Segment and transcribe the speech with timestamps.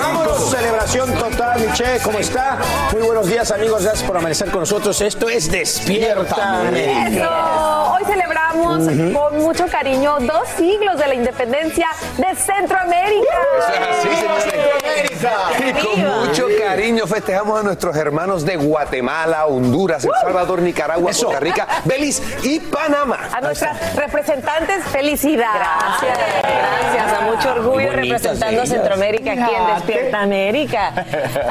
[0.00, 2.58] Vamos, celebración total, Miche, ¿cómo está?
[2.92, 5.00] Muy buenos días, amigos, gracias por amanecer con nosotros.
[5.00, 6.70] Esto es Despierta.
[6.70, 7.92] Eso.
[7.92, 11.88] Hoy celebramos con mucho cariño dos siglos de la independencia
[12.18, 13.38] de Centroamérica.
[15.58, 21.26] Y con mucho cariño festejamos a nuestros hermanos de Guatemala, Honduras, El Salvador, Nicaragua, Eso.
[21.26, 23.30] Costa Rica, Belice y Panamá.
[23.32, 25.54] A nuestras representantes, felicidad.
[25.54, 26.18] Gracias.
[26.42, 27.12] Gracias.
[27.12, 28.66] A mucho orgullo representando a.
[28.66, 31.04] Centroamérica aquí en Despierta América.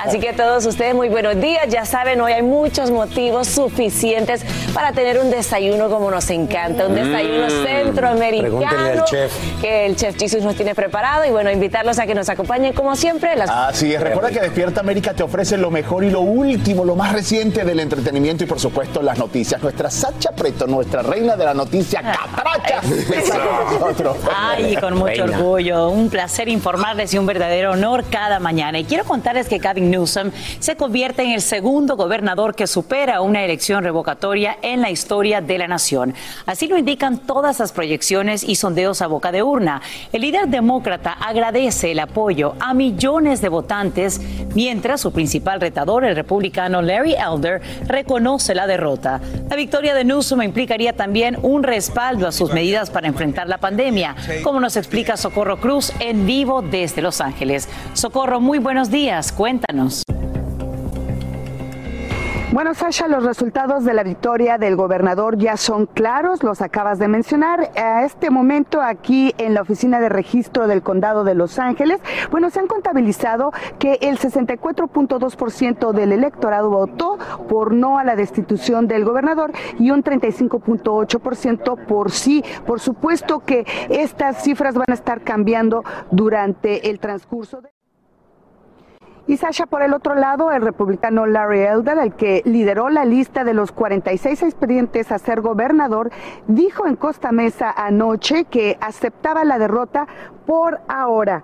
[0.04, 1.68] Así que todos ustedes, muy buenos días.
[1.70, 6.88] Ya saben, hoy hay muchos motivos suficientes para tener un desayuno como nos encanta.
[6.88, 8.60] Un desayuno centroamericano.
[8.60, 9.34] Pregúntenle al chef.
[9.62, 11.26] Que el chef Jesus nos tiene preparado.
[11.26, 13.36] Y bueno, invitarlos a que nos acompañen como siempre.
[13.36, 16.96] Las Así es, recuerda que Despierta América te ofrece lo mejor y lo último, lo
[16.96, 19.62] más reciente del entretenimiento y por supuesto las noticias.
[19.62, 22.82] Nuestra Sacha Preto, nuestra reina de la noticia catracha,
[23.18, 24.18] está con nosotros.
[24.36, 25.38] Ay, con mucho Reina.
[25.38, 25.90] orgullo.
[25.90, 28.80] Un placer informarles y un verdadero honor cada mañana.
[28.80, 33.44] Y quiero contarles que Gavin Newsom se convierte en el segundo gobernador que supera una
[33.44, 36.14] elección revocatoria en la historia de la nación.
[36.46, 39.82] Así lo indican todas las proyecciones y sondeos a boca de urna.
[40.14, 44.22] El líder demócrata agradece el apoyo a millones de votantes,
[44.56, 49.20] mientras su principal retador, el republicano Larry Elder, reconoce la derrota.
[49.50, 54.16] La victoria de Newsom implicaría también un respaldo a sus medidas para enfrentar la pandemia,
[54.42, 57.68] como nos explica Socorro Cruz en vivo desde Los Ángeles.
[58.06, 60.04] Socorro, muy buenos días, cuéntanos.
[62.52, 67.08] Bueno, Sasha, los resultados de la victoria del gobernador ya son claros, los acabas de
[67.08, 67.72] mencionar.
[67.76, 72.00] A este momento, aquí en la oficina de registro del condado de Los Ángeles,
[72.30, 77.18] bueno, se han contabilizado que el 64.2% del electorado votó
[77.50, 82.44] por no a la destitución del gobernador y un 35.8% por sí.
[82.68, 87.75] Por supuesto que estas cifras van a estar cambiando durante el transcurso de...
[89.28, 93.44] Y Sasha, por el otro lado, el republicano Larry Elder, el que lideró la lista
[93.44, 96.12] de los 46 expedientes a ser gobernador,
[96.48, 100.08] dijo en Costa Mesa anoche que aceptaba la derrota
[100.46, 101.44] por ahora.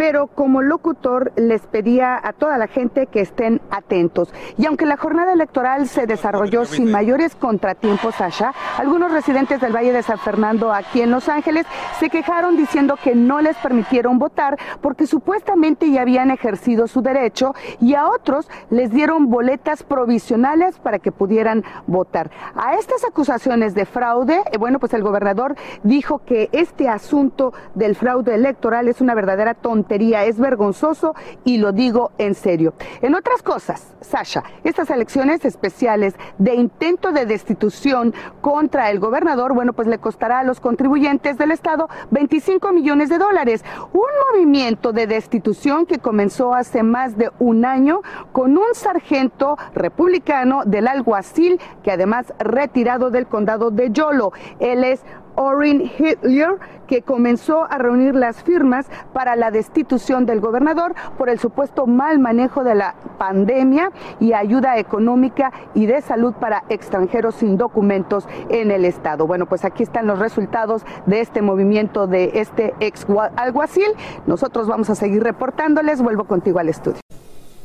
[0.00, 4.32] Pero como locutor les pedía a toda la gente que estén atentos.
[4.56, 9.92] Y aunque la jornada electoral se desarrolló sin mayores contratiempos, Sasha, algunos residentes del Valle
[9.92, 11.66] de San Fernando aquí en Los Ángeles
[11.98, 17.54] se quejaron diciendo que no les permitieron votar porque supuestamente ya habían ejercido su derecho
[17.78, 22.30] y a otros les dieron boletas provisionales para que pudieran votar.
[22.54, 27.96] A estas acusaciones de fraude, eh, bueno, pues el gobernador dijo que este asunto del
[27.96, 31.14] fraude electoral es una verdadera tontería, es vergonzoso
[31.44, 32.74] y lo digo en serio.
[33.02, 39.72] En otras cosas, Sasha, estas elecciones especiales de intento de destitución contra el gobernador, bueno,
[39.72, 43.64] pues le costará a los contribuyentes del Estado 25 millones de dólares.
[43.92, 48.02] Un movimiento de destitución que comenzó hace más de un año
[48.32, 54.32] con un sargento republicano del alguacil que además retirado del condado de Yolo.
[54.60, 55.02] Él es
[55.36, 61.38] Orrin Hitler, que comenzó a reunir las firmas para la destitución del gobernador por el
[61.38, 67.56] supuesto mal manejo de la pandemia y ayuda económica y de salud para extranjeros sin
[67.56, 69.26] documentos en el estado.
[69.26, 73.06] Bueno, pues aquí están los resultados de este movimiento de este ex
[73.36, 73.88] alguacil.
[74.26, 76.02] Nosotros vamos a seguir reportándoles.
[76.02, 77.00] Vuelvo contigo al estudio.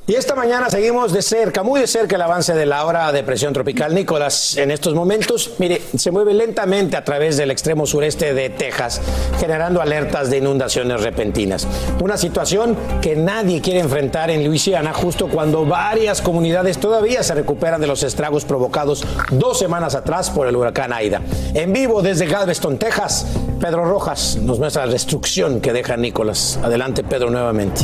[0.07, 3.23] Y esta mañana seguimos de cerca, muy de cerca, el avance de la hora de
[3.23, 4.55] presión tropical Nicolás.
[4.55, 9.01] En estos momentos, mire, se mueve lentamente a través del extremo sureste de Texas,
[9.39, 11.67] generando alertas de inundaciones repentinas.
[12.03, 17.81] Una situación que nadie quiere enfrentar en Luisiana, justo cuando varias comunidades todavía se recuperan
[17.81, 21.21] de los estragos provocados dos semanas atrás por el huracán Aida.
[21.55, 23.25] En vivo desde Galveston, Texas,
[23.59, 26.59] Pedro Rojas nos muestra la destrucción que deja Nicolás.
[26.61, 27.81] Adelante, Pedro, nuevamente.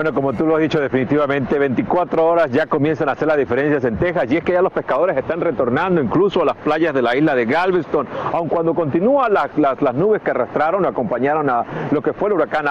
[0.00, 3.84] Bueno, como tú lo has dicho, definitivamente 24 horas ya comienzan a hacer las diferencias
[3.84, 7.02] en Texas y es que ya los pescadores están retornando incluso a las playas de
[7.02, 11.66] la isla de Galveston, aun cuando continúan las, las, las nubes que arrastraron, acompañaron a
[11.90, 12.64] lo que fue el huracán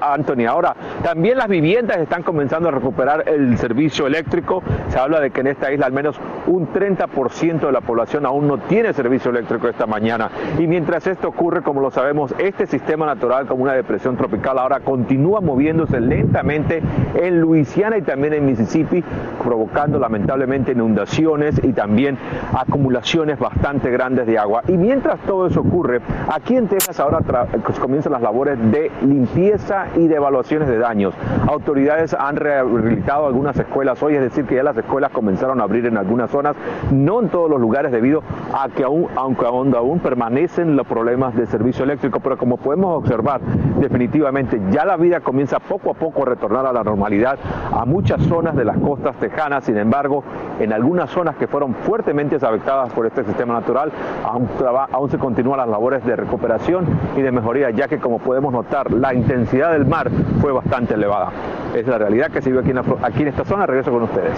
[0.00, 0.46] Anthony.
[0.48, 4.62] Ahora, también las viviendas están comenzando a recuperar el servicio eléctrico.
[4.88, 8.48] Se habla de que en esta isla al menos un 30% de la población aún
[8.48, 10.30] no tiene servicio eléctrico esta mañana.
[10.58, 14.80] Y mientras esto ocurre, como lo sabemos, este sistema natural como una depresión tropical ahora
[14.80, 19.02] continúa moviéndose lentamente en Luisiana y también en Mississippi,
[19.42, 22.16] provocando lamentablemente inundaciones y también
[22.56, 24.62] acumulaciones bastante grandes de agua.
[24.68, 26.00] Y mientras todo eso ocurre,
[26.32, 31.14] aquí en Texas ahora pues, comienzan las labores de limpieza y de evaluaciones de daños.
[31.48, 35.86] Autoridades han rehabilitado algunas escuelas hoy, es decir, que ya las escuelas comenzaron a abrir
[35.86, 36.56] en algunas zonas,
[36.92, 41.34] no en todos los lugares debido a que aún, aunque aún, aún permanecen los problemas
[41.34, 43.40] de servicio eléctrico, pero como podemos observar,
[43.80, 47.38] definitivamente ya la vida comienza poco a poco a retornar a la normalidad
[47.72, 49.64] a muchas zonas de las costas tejanas.
[49.64, 50.22] Sin embargo,
[50.58, 53.92] en algunas zonas que fueron fuertemente afectadas por este sistema natural,
[54.24, 56.86] aún, se continúan las labores de recuperación
[57.16, 60.10] y de mejoría, ya que como podemos notar, la intensidad del mar
[60.40, 61.30] fue bastante elevada.
[61.74, 63.66] Es la realidad que se vive aquí en, aquí en esta zona.
[63.66, 64.34] Regreso con ustedes.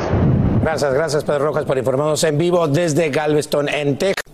[0.62, 4.31] Gracias, gracias Pedro Rojas por informarnos en vivo desde Galveston, en Texas.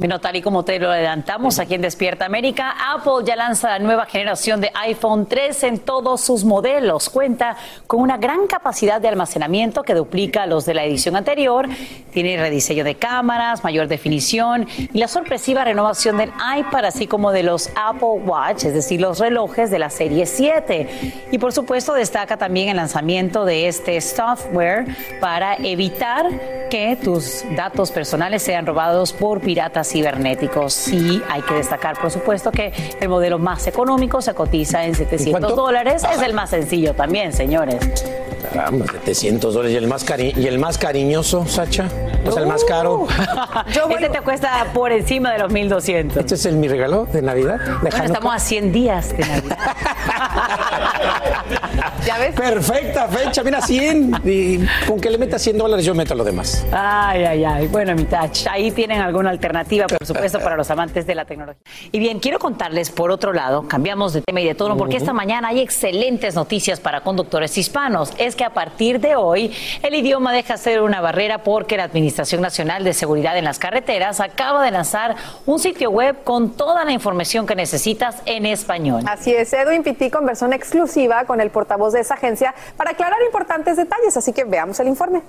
[0.00, 3.78] Bueno, tal y como te lo adelantamos aquí en Despierta América, Apple ya lanza la
[3.80, 7.10] nueva generación de iPhone 3 en todos sus modelos.
[7.10, 11.68] Cuenta con una gran capacidad de almacenamiento que duplica los de la edición anterior.
[12.14, 17.42] Tiene rediseño de cámaras, mayor definición y la sorpresiva renovación del iPad, así como de
[17.42, 21.26] los Apple Watch, es decir, los relojes de la serie 7.
[21.30, 24.86] Y por supuesto destaca también el lanzamiento de este software
[25.20, 26.24] para evitar
[26.70, 30.72] que tus datos personales sean robados por piratas cibernéticos.
[30.72, 35.54] Sí, hay que destacar, por supuesto, que el modelo más económico se cotiza en 700
[35.54, 36.02] dólares.
[36.12, 38.04] Es el más sencillo también, señores.
[38.52, 39.74] Caramba, 700 dólares.
[39.74, 41.88] ¿Y el más, cari ¿Y el más cariñoso, Sacha?
[42.24, 43.06] ¿Es el más caro?
[43.90, 46.16] este te cuesta por encima de los 1200.
[46.16, 47.60] ¿Este es el, mi regalo de Navidad?
[47.84, 49.58] estamos a 100 días de Navidad.
[52.06, 52.34] ¿Ya ves?
[52.34, 54.22] Perfecta fecha, mira, 100.
[54.24, 56.66] Y con que le meta 100 dólares, yo meto lo demás.
[56.72, 57.66] Ay, ay, ay.
[57.68, 58.46] Bueno, mi touch.
[58.50, 61.60] Ahí tienen alguna alternativa, por supuesto, para los amantes de la tecnología.
[61.92, 65.12] Y bien, quiero contarles, por otro lado, cambiamos de tema y de tono, porque esta
[65.12, 68.12] mañana hay excelentes noticias para conductores hispanos.
[68.18, 69.52] Es que a partir de hoy,
[69.82, 74.20] el idioma deja ser una barrera porque la Administración Nacional de Seguridad en las Carreteras
[74.20, 75.16] acaba de lanzar
[75.46, 79.02] un sitio web con toda la información que necesitas en español.
[79.06, 83.18] Así es, Edwin Pitti conversó en exclusiva con el portavoz de esa agencia para aclarar
[83.24, 85.22] importantes detalles, así que veamos el informe.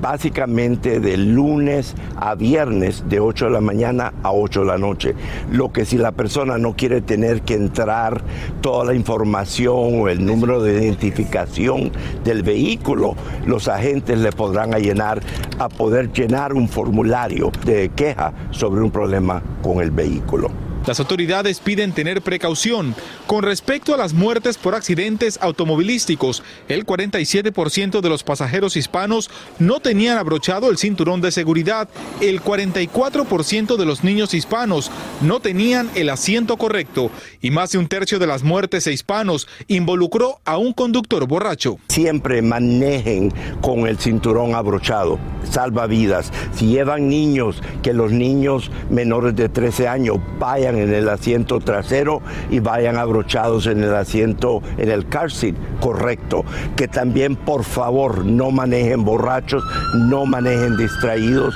[0.00, 5.14] básicamente de lunes a viernes de 8 de la mañana a 8 de la noche.
[5.50, 8.22] Lo que si la persona no quiere tener que entrar
[8.60, 11.92] toda la información o el número de identificación
[12.24, 13.14] del vehículo,
[13.46, 15.20] los agentes le podrán llenar
[15.58, 20.71] a poder llenar un formulario de queja sobre un problema con el vehículo.
[20.86, 22.94] Las autoridades piden tener precaución.
[23.28, 29.78] Con respecto a las muertes por accidentes automovilísticos, el 47% de los pasajeros hispanos no
[29.78, 31.88] tenían abrochado el cinturón de seguridad.
[32.20, 37.10] El 44% de los niños hispanos no tenían el asiento correcto.
[37.40, 41.78] Y más de un tercio de las muertes de hispanos involucró a un conductor borracho.
[41.88, 45.20] Siempre manejen con el cinturón abrochado.
[45.48, 46.32] Salva vidas.
[46.54, 52.20] Si llevan niños, que los niños menores de 13 años vayan en el asiento trasero
[52.50, 56.44] y vayan abrochados en el asiento, en el car seat correcto.
[56.76, 59.64] Que también, por favor, no manejen borrachos,
[60.08, 61.54] no manejen distraídos.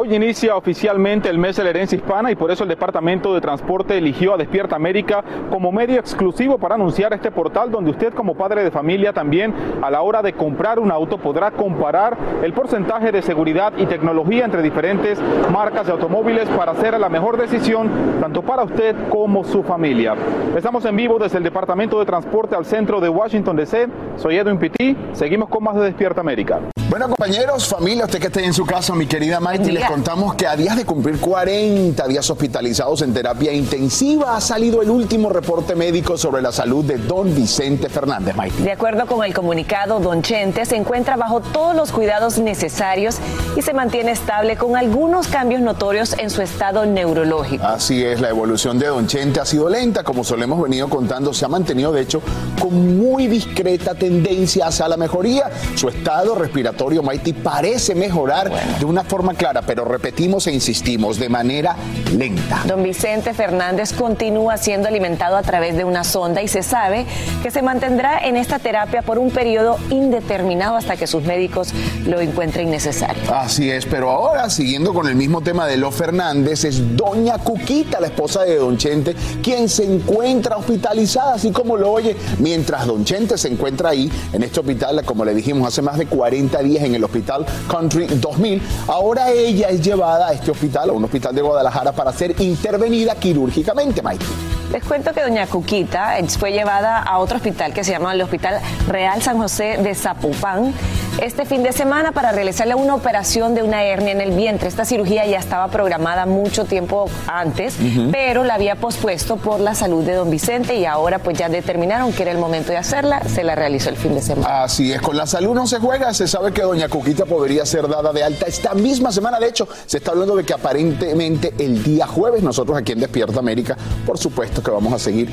[0.00, 3.40] Hoy inicia oficialmente el mes de la herencia hispana y por eso el Departamento de
[3.40, 8.36] Transporte eligió a Despierta América como medio exclusivo para anunciar este portal donde usted como
[8.36, 9.52] padre de familia también
[9.82, 14.44] a la hora de comprar un auto podrá comparar el porcentaje de seguridad y tecnología
[14.44, 17.90] entre diferentes marcas de automóviles para hacer la mejor decisión
[18.20, 20.14] tanto para usted como su familia.
[20.56, 23.88] Estamos en vivo desde el Departamento de Transporte al centro de Washington DC.
[24.14, 24.96] Soy Edwin Pitti.
[25.10, 26.60] Seguimos con más de Despierta América.
[26.88, 30.46] Bueno, compañeros, familia, usted que esté en su casa, mi querida Maite, les contamos que
[30.46, 35.74] a días de cumplir 40 días hospitalizados en terapia intensiva ha salido el último reporte
[35.74, 38.34] médico sobre la salud de don Vicente Fernández.
[38.34, 38.62] Maite.
[38.62, 43.18] De acuerdo con el comunicado, don Chente se encuentra bajo todos los cuidados necesarios
[43.54, 47.66] y se mantiene estable con algunos cambios notorios en su estado neurológico.
[47.66, 51.44] Así es, la evolución de don Chente ha sido lenta, como solemos venido contando, se
[51.44, 52.22] ha mantenido de hecho
[52.58, 55.50] con muy discreta tendencia hacia la mejoría.
[55.74, 61.28] Su estado respiratorio Mighty parece mejorar de una forma clara, pero repetimos e insistimos, de
[61.28, 61.76] manera
[62.16, 62.62] lenta.
[62.66, 67.04] Don Vicente Fernández continúa siendo alimentado a través de una sonda y se sabe
[67.42, 71.72] que se mantendrá en esta terapia por un periodo indeterminado hasta que sus médicos
[72.06, 73.22] lo encuentren necesario.
[73.32, 78.00] Así es, pero ahora, siguiendo con el mismo tema de los Fernández, es doña Cuquita,
[78.00, 83.04] la esposa de don Chente, quien se encuentra hospitalizada, así como lo oye, mientras don
[83.04, 86.67] Chente se encuentra ahí, en este hospital, como le dijimos, hace más de 40 días
[86.76, 88.62] en el Hospital Country 2000.
[88.88, 93.14] Ahora ella es llevada a este hospital, a un hospital de Guadalajara, para ser intervenida
[93.14, 94.57] quirúrgicamente, Mike.
[94.72, 98.60] Les cuento que doña Cuquita fue llevada a otro hospital que se llama el Hospital
[98.86, 100.74] Real San José de Zapopan
[101.22, 104.68] este fin de semana para realizarle una operación de una hernia en el vientre.
[104.68, 107.74] Esta cirugía ya estaba programada mucho tiempo antes,
[108.12, 112.12] pero la había pospuesto por la salud de don Vicente y ahora pues ya determinaron
[112.12, 114.62] que era el momento de hacerla, se la realizó el fin de semana.
[114.62, 117.88] Así es, con la salud no se juega, se sabe que doña Cuquita podría ser
[117.88, 121.82] dada de alta esta misma semana, de hecho se está hablando de que aparentemente el
[121.82, 125.28] día jueves nosotros aquí en Despierta América, por supuesto que vamos a seguir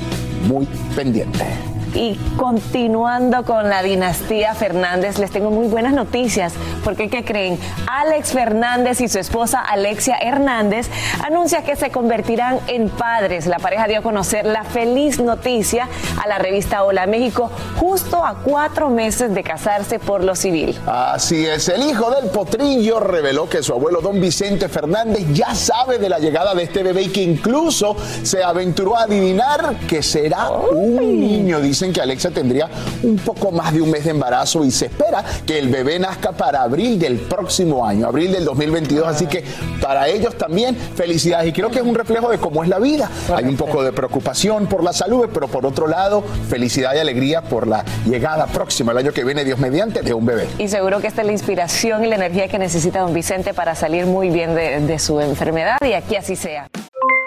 [0.48, 1.75] muy pendientes.
[1.96, 6.52] Y continuando con la dinastía Fernández, les tengo muy buenas noticias,
[6.84, 7.58] porque ¿qué creen?
[7.86, 10.90] Alex Fernández y su esposa Alexia Hernández
[11.24, 13.46] anuncian que se convertirán en padres.
[13.46, 15.88] La pareja dio a conocer la feliz noticia
[16.22, 20.78] a la revista Hola México justo a cuatro meses de casarse por lo civil.
[20.86, 25.96] Así es, el hijo del potrillo reveló que su abuelo don Vicente Fernández ya sabe
[25.98, 30.50] de la llegada de este bebé y que incluso se aventuró a adivinar que será
[30.50, 32.68] un niño, dicen que Alexa tendría
[33.02, 36.32] un poco más de un mes de embarazo y se espera que el bebé nazca
[36.32, 39.06] para abril del próximo año, abril del 2022.
[39.06, 39.44] Así que
[39.80, 41.48] para ellos también felicidades.
[41.48, 43.10] Y creo que es un reflejo de cómo es la vida.
[43.34, 47.42] Hay un poco de preocupación por la salud, pero por otro lado, felicidad y alegría
[47.42, 50.48] por la llegada próxima, el año que viene, Dios mediante, de un bebé.
[50.58, 53.74] Y seguro que esta es la inspiración y la energía que necesita don Vicente para
[53.74, 56.68] salir muy bien de, de su enfermedad y aquí así sea.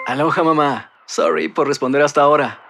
[0.06, 0.90] Aloha mamá.
[1.06, 2.69] Sorry por responder hasta ahora.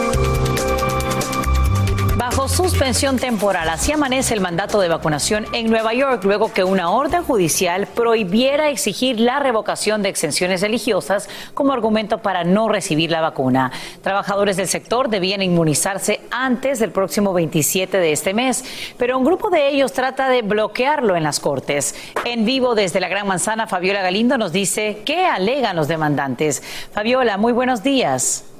[2.47, 7.23] Suspensión temporal, así amanece el mandato de vacunación en Nueva York luego que una orden
[7.23, 13.71] judicial prohibiera exigir la revocación de exenciones religiosas como argumento para no recibir la vacuna.
[14.01, 18.65] Trabajadores del sector debían inmunizarse antes del próximo 27 de este mes,
[18.97, 21.95] pero un grupo de ellos trata de bloquearlo en las cortes.
[22.25, 26.61] En vivo desde la Gran Manzana, Fabiola Galindo nos dice qué alegan los demandantes.
[26.91, 28.50] Fabiola, muy buenos días.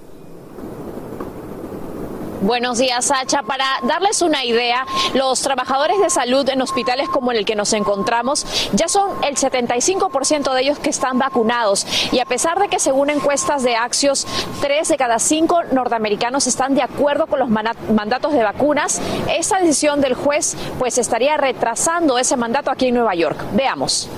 [2.41, 3.43] Buenos días, Sacha.
[3.43, 4.83] Para darles una idea,
[5.13, 10.51] los trabajadores de salud en hospitales como el que nos encontramos ya son el 75%
[10.51, 11.85] de ellos que están vacunados.
[12.11, 14.25] Y a pesar de que según encuestas de Axios,
[14.59, 20.01] tres de cada cinco norteamericanos están de acuerdo con los mandatos de vacunas, esta decisión
[20.01, 23.37] del juez pues estaría retrasando ese mandato aquí en Nueva York.
[23.53, 24.09] Veamos.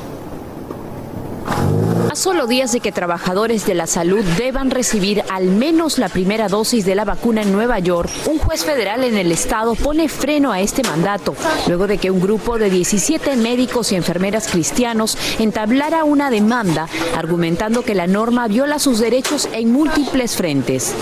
[2.14, 6.48] A solo días de que trabajadores de la salud deban recibir al menos la primera
[6.48, 10.52] dosis de la vacuna en Nueva York, un juez federal en el estado pone freno
[10.52, 11.34] a este mandato,
[11.66, 17.82] luego de que un grupo de 17 médicos y enfermeras cristianos entablara una demanda argumentando
[17.82, 20.94] que la norma viola sus derechos en múltiples frentes.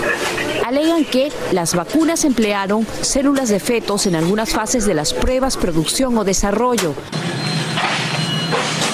[0.64, 6.16] Alegan que las vacunas emplearon células de fetos en algunas fases de las pruebas, producción
[6.16, 6.94] o desarrollo.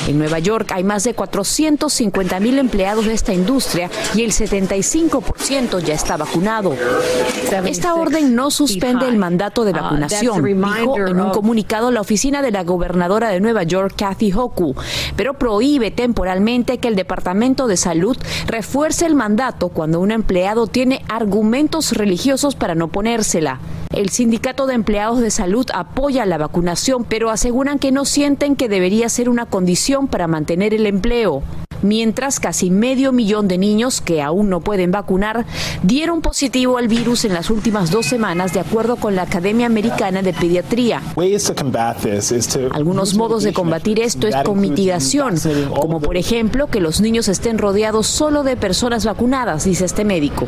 [0.09, 5.81] En Nueva York hay más de 450 mil empleados de esta industria y el 75%
[5.81, 6.75] ya está vacunado.
[7.66, 12.50] Esta orden no suspende el mandato de vacunación, dijo en un comunicado la oficina de
[12.50, 14.75] la gobernadora de Nueva York, Kathy Hoku,
[15.16, 18.16] pero prohíbe temporalmente que el Departamento de Salud
[18.47, 23.61] refuerce el mandato cuando un empleado tiene argumentos religiosos para no ponérsela.
[23.95, 28.68] El sindicato de empleados de salud apoya la vacunación, pero aseguran que no sienten que
[28.68, 31.42] debería ser una condición para mantener el empleo.
[31.83, 35.47] Mientras casi medio millón de niños que aún no pueden vacunar
[35.83, 40.23] dieron positivo al virus en las últimas dos semanas, de acuerdo con la Academia Americana
[40.23, 41.03] de Pediatría.
[42.73, 45.37] Algunos modos de combatir esto es con mitigación,
[45.75, 50.47] como por ejemplo que los niños estén rodeados solo de personas vacunadas, dice este médico.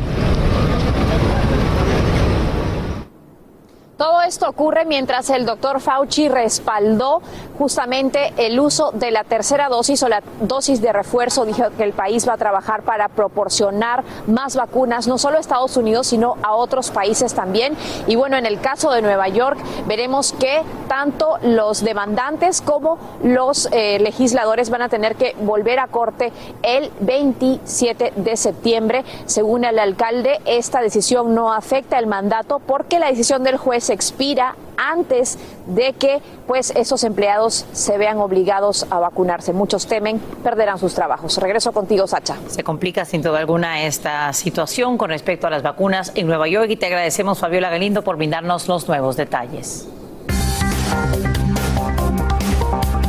[4.01, 7.21] Todo esto ocurre mientras el doctor Fauci respaldó
[7.59, 11.45] justamente el uso de la tercera dosis o la dosis de refuerzo.
[11.45, 15.77] Dijo que el país va a trabajar para proporcionar más vacunas, no solo a Estados
[15.77, 17.77] Unidos, sino a otros países también.
[18.07, 23.69] Y bueno, en el caso de Nueva York, veremos que tanto los demandantes como los
[23.71, 26.33] eh, legisladores van a tener que volver a corte
[26.63, 29.05] el 27 de septiembre.
[29.27, 34.55] Según el alcalde, esta decisión no afecta el mandato porque la decisión del juez expira
[34.77, 39.53] antes de que pues esos empleados se vean obligados a vacunarse.
[39.53, 41.37] Muchos temen perderán sus trabajos.
[41.37, 42.37] Regreso contigo, Sacha.
[42.47, 46.69] Se complica sin duda alguna esta situación con respecto a las vacunas en Nueva York
[46.69, 49.87] y te agradecemos, Fabiola Galindo, por brindarnos los nuevos detalles.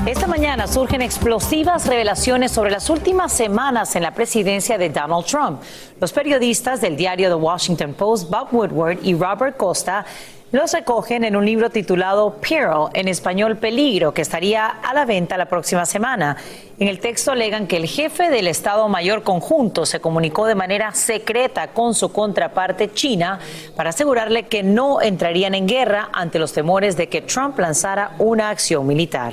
[0.05, 5.63] Esta mañana surgen explosivas revelaciones sobre las últimas semanas en la presidencia de Donald Trump.
[6.01, 10.05] Los periodistas del diario The Washington Post, Bob Woodward y Robert Costa,
[10.53, 15.39] los recogen en un libro titulado Peril, en español Peligro, que estaría a la venta
[15.39, 16.37] la próxima semana.
[16.79, 20.93] En el texto alegan que el jefe del Estado Mayor Conjunto se comunicó de manera
[20.93, 23.41] secreta con su contraparte China
[23.77, 28.51] para asegurarle que no entrarían en guerra ante los temores de que Trump lanzara una
[28.51, 29.33] acción militar.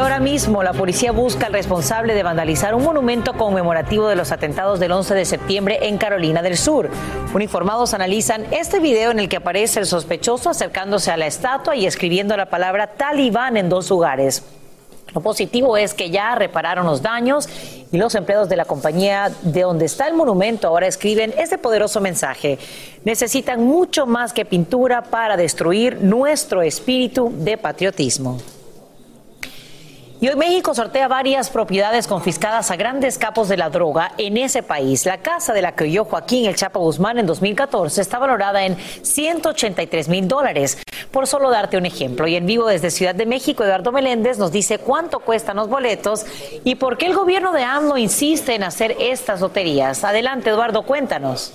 [0.00, 4.80] Ahora mismo la policía busca al responsable de vandalizar un monumento conmemorativo de los atentados
[4.80, 6.88] del 11 de septiembre en Carolina del Sur.
[7.34, 11.84] Uniformados analizan este video en el que aparece el sospechoso acercándose a la estatua y
[11.84, 14.42] escribiendo la palabra talibán en dos lugares.
[15.14, 17.48] Lo positivo es que ya repararon los daños
[17.92, 22.00] y los empleados de la compañía de donde está el monumento ahora escriben este poderoso
[22.00, 22.58] mensaje.
[23.04, 28.38] Necesitan mucho más que pintura para destruir nuestro espíritu de patriotismo.
[30.22, 34.62] Y hoy México sortea varias propiedades confiscadas a grandes capos de la droga en ese
[34.62, 35.06] país.
[35.06, 38.76] La casa de la que huyó Joaquín El Chapo Guzmán en 2014 está valorada en
[38.76, 40.76] 183 mil dólares.
[41.10, 42.26] Por solo darte un ejemplo.
[42.26, 46.26] Y en vivo desde Ciudad de México, Eduardo Meléndez nos dice cuánto cuestan los boletos
[46.64, 50.04] y por qué el gobierno de AMLO insiste en hacer estas loterías.
[50.04, 51.54] Adelante, Eduardo, cuéntanos.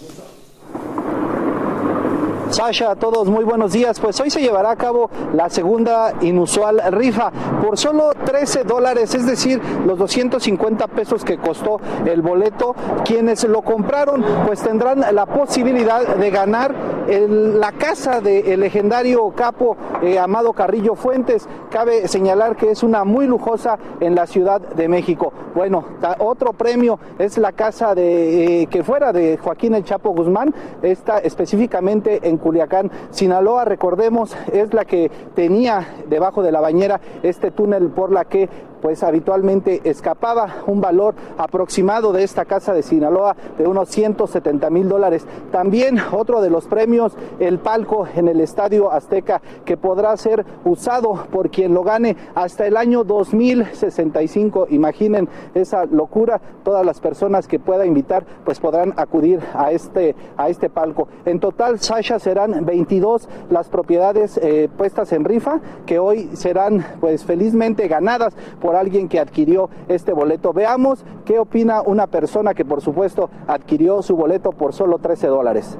[2.55, 3.99] Sasha, a todos muy buenos días.
[3.99, 7.29] Pues hoy se llevará a cabo la segunda inusual rifa
[7.61, 12.73] por solo 13 dólares, es decir, los 250 pesos que costó el boleto.
[13.03, 16.73] Quienes lo compraron pues tendrán la posibilidad de ganar
[17.07, 21.49] la casa del legendario capo eh, Amado Carrillo Fuentes.
[21.69, 25.33] Cabe señalar que es una muy lujosa en la Ciudad de México.
[25.53, 25.83] Bueno,
[26.19, 31.19] otro premio es la casa de eh, que fuera de Joaquín El Chapo Guzmán, está
[31.19, 37.87] específicamente en Culiacán, Sinaloa, recordemos, es la que tenía debajo de la bañera este túnel
[37.87, 38.47] por la que
[38.81, 44.89] pues habitualmente escapaba un valor aproximado de esta casa de Sinaloa de unos 170 mil
[44.89, 45.25] dólares.
[45.51, 51.25] También otro de los premios, el palco en el Estadio Azteca, que podrá ser usado
[51.31, 54.67] por quien lo gane hasta el año 2065.
[54.69, 60.49] Imaginen esa locura, todas las personas que pueda invitar pues podrán acudir a este, a
[60.49, 61.07] este palco.
[61.25, 67.23] En total, Sasha, serán 22 las propiedades eh, puestas en rifa que hoy serán pues
[67.23, 68.35] felizmente ganadas
[68.65, 70.51] por alguien que adquirió este boleto.
[70.51, 75.77] Veamos qué opina una persona que por supuesto adquirió su boleto por solo 13 dólares.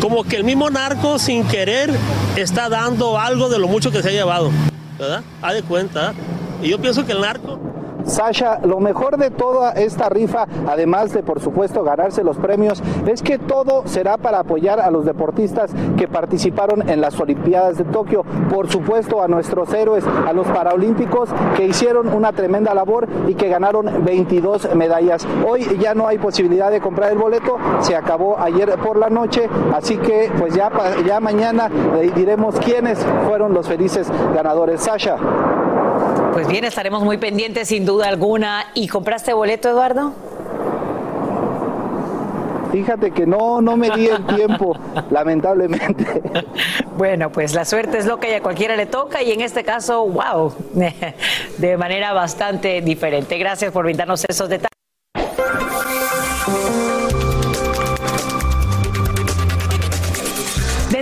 [0.00, 1.90] Como que el mismo narco sin querer
[2.34, 4.48] está dando algo de lo mucho que se ha llevado,
[4.98, 5.22] ¿verdad?
[5.42, 6.14] Ha de cuenta.
[6.62, 7.58] Y yo pienso que el narco
[8.04, 13.22] Sasha, lo mejor de toda esta rifa, además de por supuesto ganarse los premios, es
[13.22, 18.24] que todo será para apoyar a los deportistas que participaron en las Olimpiadas de Tokio.
[18.50, 23.48] Por supuesto a nuestros héroes, a los Paralímpicos que hicieron una tremenda labor y que
[23.48, 25.26] ganaron 22 medallas.
[25.46, 29.48] Hoy ya no hay posibilidad de comprar el boleto, se acabó ayer por la noche,
[29.74, 30.70] así que pues ya,
[31.06, 31.70] ya mañana
[32.14, 34.80] diremos quiénes fueron los felices ganadores.
[34.80, 35.16] Sasha.
[36.38, 38.66] Pues bien, estaremos muy pendientes sin duda alguna.
[38.72, 40.12] ¿Y compraste boleto, Eduardo?
[42.70, 44.78] Fíjate que no, no me di el tiempo,
[45.10, 46.22] lamentablemente.
[46.96, 50.06] Bueno, pues la suerte es loca y a cualquiera le toca y en este caso,
[50.06, 50.54] wow,
[51.58, 53.36] de manera bastante diferente.
[53.36, 54.68] Gracias por brindarnos esos detalles.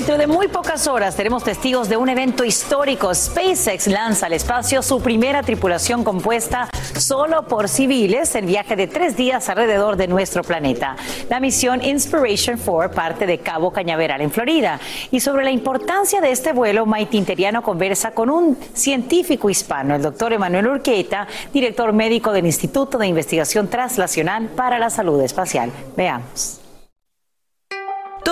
[0.07, 3.13] Dentro de muy pocas horas seremos testigos de un evento histórico.
[3.13, 9.17] SpaceX lanza al espacio su primera tripulación compuesta solo por civiles en viaje de tres
[9.17, 10.95] días alrededor de nuestro planeta.
[11.29, 14.79] La misión Inspiration 4 parte de Cabo Cañaveral en Florida.
[15.11, 20.03] Y sobre la importancia de este vuelo, Maite Interiano conversa con un científico hispano, el
[20.03, 25.73] doctor Emanuel Urqueta, director médico del Instituto de Investigación Translacional para la Salud Espacial.
[25.97, 26.66] Veamos.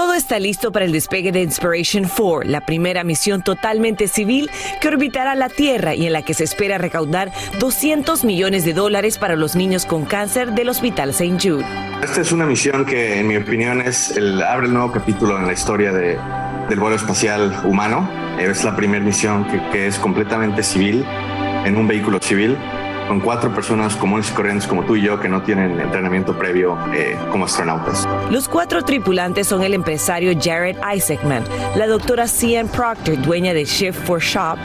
[0.05, 4.88] Todo está listo para el despegue de Inspiration 4, la primera misión totalmente civil que
[4.88, 9.35] orbitará la Tierra y en la que se espera recaudar 200 millones de dólares para
[9.35, 11.38] los niños con cáncer del Hospital St.
[11.40, 11.64] Jude.
[12.03, 14.14] Esta es una misión que, en mi opinión, es
[14.47, 16.19] abre el nuevo capítulo en la historia de,
[16.69, 18.07] del vuelo espacial humano.
[18.38, 21.03] Es la primera misión que es completamente civil,
[21.64, 22.59] en un vehículo civil
[23.09, 26.79] con cuatro personas comunes y corrientes como tú y yo que no tienen entrenamiento previo
[26.93, 28.09] eh, como astronautas.
[28.31, 31.45] Los cuatro tripulantes son el empresario Jared Isaacman,
[31.77, 34.59] la doctora Cian Proctor, dueña de Shift for Shop,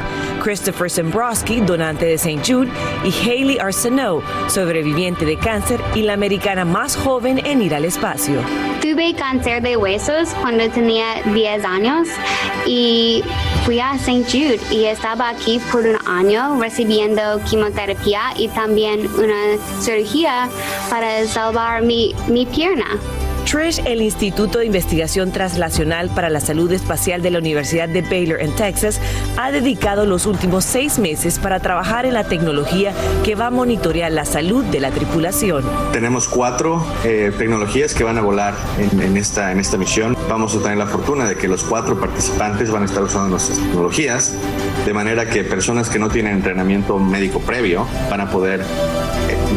[0.43, 2.41] Christopher Zembrowski, donante de St.
[2.45, 2.69] Jude,
[3.03, 8.41] y Hayley Arsenault, sobreviviente de cáncer y la americana más joven en ir al espacio.
[8.81, 12.07] Tuve cáncer de huesos cuando tenía 10 años
[12.65, 13.23] y
[13.65, 14.23] fui a St.
[14.23, 20.49] Jude y estaba aquí por un año recibiendo quimioterapia y también una cirugía
[20.89, 22.99] para salvar mi, mi pierna.
[23.49, 28.39] Trish, el Instituto de Investigación Translacional para la Salud Espacial de la Universidad de Baylor
[28.41, 29.01] en Texas,
[29.37, 32.93] ha dedicado los últimos seis meses para trabajar en la tecnología
[33.25, 35.63] que va a monitorear la salud de la tripulación.
[35.91, 40.15] Tenemos cuatro eh, tecnologías que van a volar en, esta, en esta misión.
[40.29, 43.57] Vamos a tener la fortuna de que los cuatro participantes van a estar usando nuestras
[43.57, 44.35] tecnologías,
[44.85, 48.63] de manera que personas que no tienen entrenamiento médico previo van a poder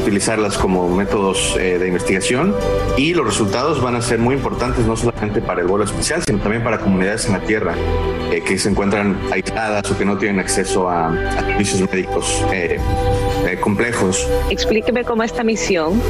[0.03, 2.55] utilizarlas como métodos eh, de investigación
[2.97, 6.39] y los resultados van a ser muy importantes no solamente para el vuelo espacial, sino
[6.41, 7.75] también para comunidades en la Tierra
[8.31, 12.79] eh, que se encuentran aisladas o que no tienen acceso a, servicios médicos eh,
[13.61, 14.29] complejos.
[14.51, 16.01] Explíqueme cómo esta misión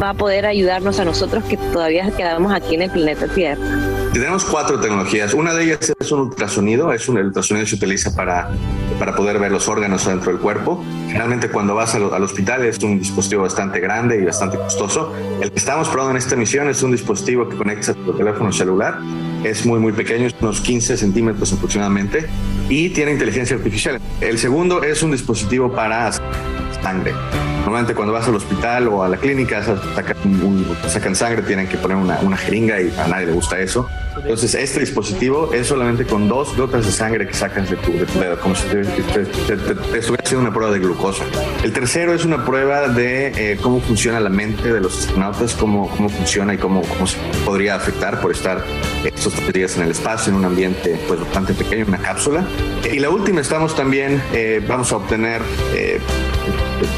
[0.00, 4.03] va a poder ayudarnos a nosotros que todavía quedamos aquí en el planeta Tierra.
[4.14, 5.34] Tenemos cuatro tecnologías.
[5.34, 6.92] Una de ellas es un ultrasonido.
[6.92, 8.48] Es un, el ultrasonido se utiliza para,
[9.00, 10.84] para poder ver los órganos dentro del cuerpo.
[11.08, 15.12] Generalmente cuando vas al, al hospital es un dispositivo bastante grande y bastante costoso.
[15.40, 18.52] El que estamos probando en esta misión es un dispositivo que conecta a tu teléfono
[18.52, 19.00] celular.
[19.42, 22.28] Es muy, muy pequeño, es unos 15 centímetros aproximadamente
[22.68, 24.00] y tiene inteligencia artificial.
[24.20, 26.06] El segundo es un dispositivo para
[26.84, 27.12] sangre.
[27.64, 31.78] Normalmente cuando vas al hospital o a la clínica sacan, un- sacan sangre, tienen que
[31.78, 33.88] poner una, una jeringa y a nadie le gusta eso.
[34.16, 38.04] Entonces este dispositivo es solamente con dos gotas de sangre que sacas de tu, de
[38.04, 41.24] tu dedo, como si te, te, te- te- estuviera haciendo una prueba de glucosa.
[41.64, 45.88] El tercero es una prueba de eh, cómo funciona la mente de los astronautas, cómo,
[45.96, 47.16] cómo funciona y cómo, cómo se
[47.46, 48.62] podría afectar por estar
[49.04, 52.44] estos tres días en el espacio, en un ambiente pues bastante pequeño, una cápsula.
[52.92, 55.40] Y la última estamos también, eh, vamos a obtener
[55.74, 55.98] eh,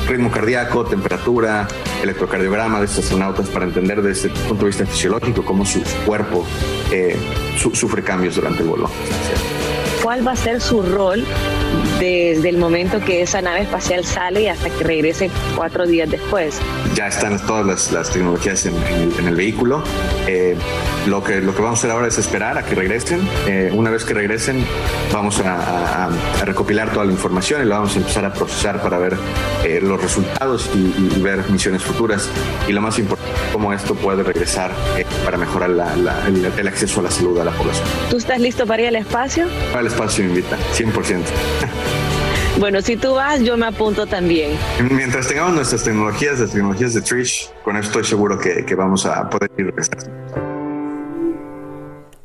[0.09, 1.67] ritmo cardíaco, temperatura,
[2.03, 6.47] electrocardiograma de estos astronautas para entender desde el punto de vista fisiológico cómo su cuerpo
[6.91, 7.17] eh,
[7.59, 8.89] su- sufre cambios durante el vuelo.
[10.03, 11.25] ¿Cuál va a ser su rol
[12.01, 16.59] desde el momento que esa nave espacial sale y hasta que regrese cuatro días después?
[16.95, 19.83] Ya están todas las, las tecnologías en, en el, en el vehículo.
[20.27, 20.57] Eh,
[21.07, 23.21] lo, que, lo que vamos a hacer ahora es esperar a que regresen.
[23.47, 24.65] Eh, una vez que regresen,
[25.13, 28.83] vamos a, a- a recopilar toda la información y la vamos a empezar a procesar
[28.83, 29.17] para ver
[29.65, 32.29] eh, los resultados y, y- y ver misiones futuras.
[32.69, 36.69] Y lo más importante, cómo esto puede regresar eh, para mejorar la- la- el, el
[36.69, 37.87] acceso a la salud a la población.
[38.11, 39.47] ¿Tú estás listo para ir al espacio?
[39.69, 41.21] Para el espacio me invita, 100%.
[42.59, 44.53] Bueno, si tú vas, yo me apunto también.
[44.91, 49.05] Mientras tengamos nuestras tecnologías, las tecnologías de Trish, con eso estoy seguro que, que vamos
[49.05, 50.56] a poder ir regresando.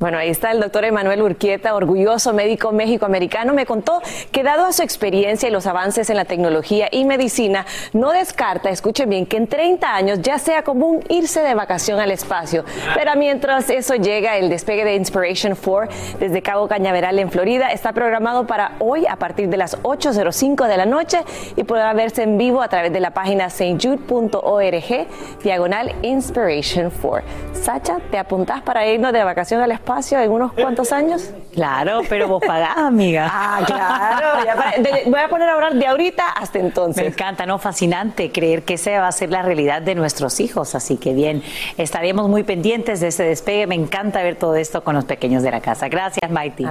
[0.02, 3.54] Bueno, ahí está el doctor Emanuel Urquieta, orgulloso médico méxico-americano.
[3.54, 7.68] Me contó que dado a su experiencia y los avances en la tecnología y medicina,
[7.94, 12.10] no descarta, escuchen bien, que en 30 años ya sea común irse de vacación al
[12.10, 12.66] espacio.
[12.96, 17.94] Pero mientras eso llega, el despegue de Inspiration 4 desde Cabo Cañaveral en Florida está
[17.94, 21.20] programado para hoy a partir de las 8.05 de la noche
[21.56, 25.08] y podrá verse en vivo a través de la página stjude.org,
[25.44, 27.28] diagonal Inspiration 4.
[27.54, 31.32] Sacha, ¿te apuntás para irnos de vacación al espacio en unos cuantos años?
[31.54, 33.28] Claro, pero vos pagás, amiga.
[33.32, 34.46] Ah, claro.
[34.46, 37.04] Ya para- de- voy a poner a hablar de ahorita hasta entonces.
[37.04, 37.60] Me encanta, ¿no?
[37.60, 40.76] Fascinante creer que esa va a ser la realidad de nuestros hijos.
[40.76, 41.44] Así que bien,
[41.78, 43.68] estaremos muy pendientes de ese despegue.
[43.68, 45.88] Me encanta ver todo esto con los pequeños de la casa.
[45.90, 46.66] Gracias, Maiti.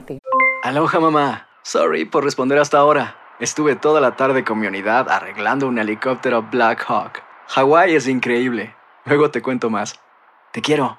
[0.63, 1.47] Aloha mamá.
[1.63, 3.17] Sorry por responder hasta ahora.
[3.39, 7.23] Estuve toda la tarde con mi unidad arreglando un helicóptero Black Hawk.
[7.49, 8.75] Hawái es increíble.
[9.05, 9.99] Luego te cuento más.
[10.53, 10.99] Te quiero.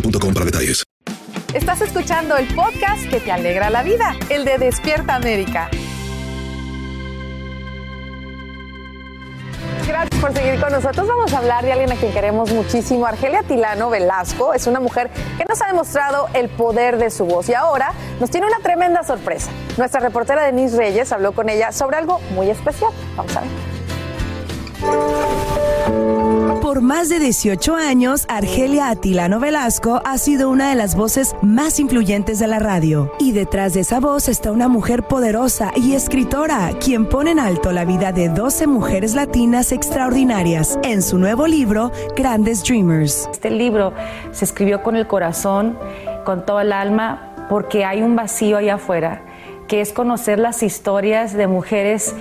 [0.00, 0.84] detalles.
[1.54, 5.70] Estás escuchando el podcast que te alegra la vida, el de Despierta América.
[9.86, 11.06] Gracias por seguir con nosotros.
[11.06, 13.06] Vamos a hablar de alguien a quien queremos muchísimo.
[13.06, 17.48] Argelia Tilano Velasco es una mujer que nos ha demostrado el poder de su voz
[17.48, 19.50] y ahora nos tiene una tremenda sorpresa.
[19.76, 22.90] Nuestra reportera Denise Reyes habló con ella sobre algo muy especial.
[23.16, 26.23] Vamos a ver.
[26.64, 31.78] Por más de 18 años, Argelia Atilano Velasco ha sido una de las voces más
[31.78, 33.12] influyentes de la radio.
[33.18, 37.70] Y detrás de esa voz está una mujer poderosa y escritora, quien pone en alto
[37.70, 43.28] la vida de 12 mujeres latinas extraordinarias en su nuevo libro, Grandes Dreamers.
[43.30, 43.92] Este libro
[44.32, 45.78] se escribió con el corazón,
[46.24, 49.22] con todo el alma, porque hay un vacío allá afuera,
[49.68, 52.14] que es conocer las historias de mujeres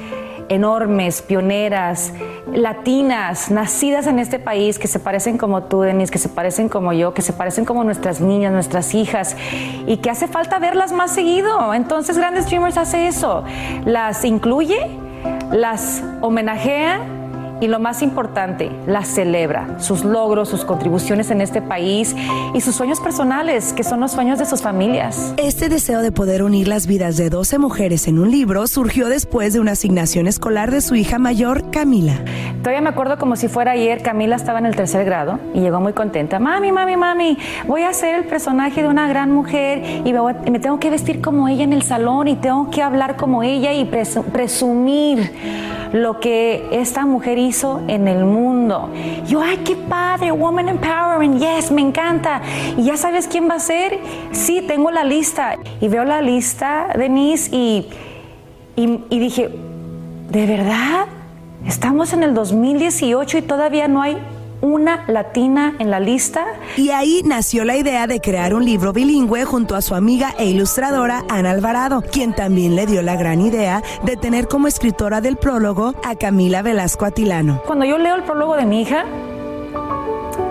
[0.54, 2.13] enormes, pioneras,
[2.52, 6.94] latinas, nacidas en este país, que se parecen como tú, Denise, que se parecen como
[6.94, 9.36] yo, que se parecen como nuestras niñas, nuestras hijas,
[9.86, 11.74] y que hace falta verlas más seguido.
[11.74, 13.44] Entonces Grandes Dreamers hace eso,
[13.86, 14.80] las incluye,
[15.52, 17.02] las homenajea
[17.63, 22.13] y lo más importante, la celebra, sus logros, sus contribuciones en este país
[22.54, 25.34] y sus sueños personales, que son los sueños de sus familias.
[25.38, 29.54] Este deseo de poder unir las vidas de 12 mujeres en un libro surgió después
[29.54, 32.15] de una asignación escolar de su hija mayor, Camila.
[32.60, 35.80] Todavía me acuerdo como si fuera ayer, Camila estaba en el tercer grado y llegó
[35.80, 36.39] muy contenta.
[36.39, 40.12] Mami, mami, mami, voy a ser el personaje de una gran mujer y
[40.52, 43.71] me, tengo que vestir como ella en el salón y tengo que hablar como ella
[43.71, 45.32] y presumir
[45.93, 48.89] lo que esta mujer hizo en el mundo.
[49.27, 52.41] Yo, ay, qué padre, Woman Empowerment, yes, me encanta.
[52.77, 53.99] ¿Y ya sabes quién va a ser?
[54.32, 55.56] Sí, tengo la lista.
[55.79, 57.88] Y veo la lista, Denise, y,
[58.75, 59.49] y, y dije,
[60.29, 61.06] ¿de verdad?
[61.67, 64.17] Estamos en el 2018 y todavía no hay
[64.63, 66.45] una latina en la lista.
[66.78, 70.45] Y ahí nació la idea de crear un libro bilingüe junto a su amiga e
[70.45, 75.36] ilustradora Ana Alvarado, quien también le dio la gran idea de tener como escritora del
[75.36, 77.62] prólogo a Camila Velasco Atilano.
[77.67, 79.04] Cuando yo leo el prólogo de mi hija,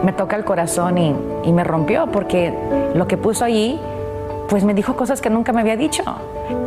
[0.05, 2.53] me toca el corazón y, y me rompió porque
[2.95, 3.81] lo que puso allí
[4.53, 6.03] pues me dijo cosas que nunca me había dicho.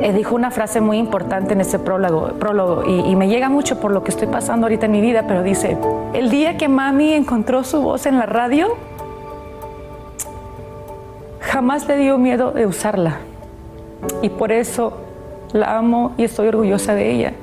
[0.01, 3.91] Eh, dijo una frase muy importante en ese prólogo, y, y, me llega mucho por
[3.91, 5.77] lo que estoy pasando ahorita en mi vida, pero dice,
[6.13, 8.69] el día que mami encontró su voz en la radio,
[11.41, 13.17] jamás le dio miedo de usarla.
[14.23, 14.93] Y por eso
[15.53, 17.33] la amo y estoy orgullosa de ella.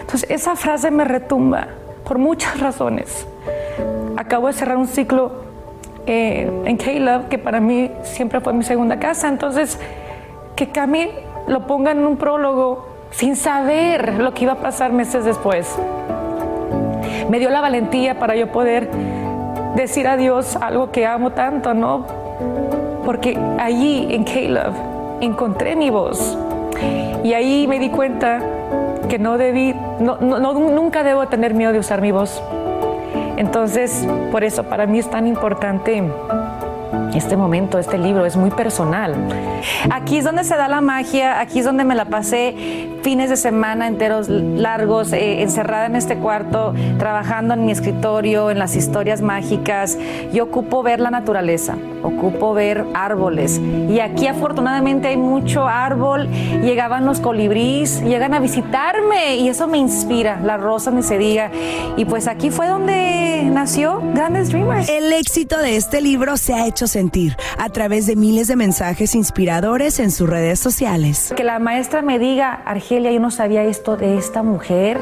[0.00, 1.68] Entonces esa frase me retumba
[2.08, 3.26] por muchas razones.
[4.16, 5.49] Acabo de cerrar un ciclo
[6.06, 9.28] eh, en Caleb, que para mí siempre fue mi segunda casa.
[9.28, 9.78] Entonces,
[10.56, 11.10] que Cami
[11.46, 15.76] lo ponga en un prólogo sin saber lo que iba a pasar meses después.
[17.28, 18.88] Me dio la valentía para yo poder
[19.74, 22.06] decir a Dios algo que amo tanto, ¿no?
[23.04, 24.72] Porque allí en Caleb
[25.20, 26.38] encontré mi voz.
[27.22, 28.40] Y ahí me di cuenta
[29.08, 32.42] que no debí, no, no, nunca debo tener miedo de usar mi voz.
[33.40, 36.02] Entonces, por eso para mí es tan importante
[37.14, 39.14] este momento, este libro es muy personal.
[39.90, 43.36] Aquí es donde se da la magia, aquí es donde me la pasé fines de
[43.36, 49.22] semana enteros largos, eh, encerrada en este cuarto, trabajando en mi escritorio, en las historias
[49.22, 49.98] mágicas.
[50.32, 53.60] Yo ocupo ver la naturaleza, ocupo ver árboles.
[53.88, 56.28] Y aquí afortunadamente hay mucho árbol,
[56.62, 61.50] llegaban los colibríes, llegan a visitarme y eso me inspira, la rosa ni se diga.
[61.96, 64.88] Y pues aquí fue donde nació Grandes Dreamers.
[64.88, 69.14] El éxito de este libro se ha hecho sentir a través de miles de mensajes
[69.14, 71.32] inspiradores en sus redes sociales.
[71.36, 75.00] Que la maestra me diga, Argelia, yo no sabía esto de esta mujer.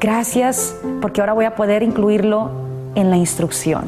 [0.00, 2.50] Gracias, porque ahora voy a poder incluirlo
[2.96, 3.84] en la instrucción.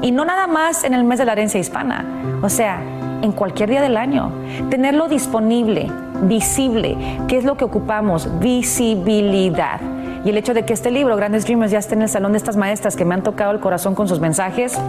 [0.00, 2.06] Y no nada más en el mes de la herencia hispana,
[2.40, 2.80] o sea,
[3.20, 4.32] en cualquier día del año.
[4.70, 6.96] Tenerlo disponible, visible,
[7.28, 8.26] ¿qué es lo que ocupamos?
[8.40, 9.82] Visibilidad.
[10.24, 12.38] Y el hecho de que este libro, Grandes Dreamers, ya esté en el salón de
[12.38, 14.80] estas maestras que me han tocado el corazón con sus mensajes,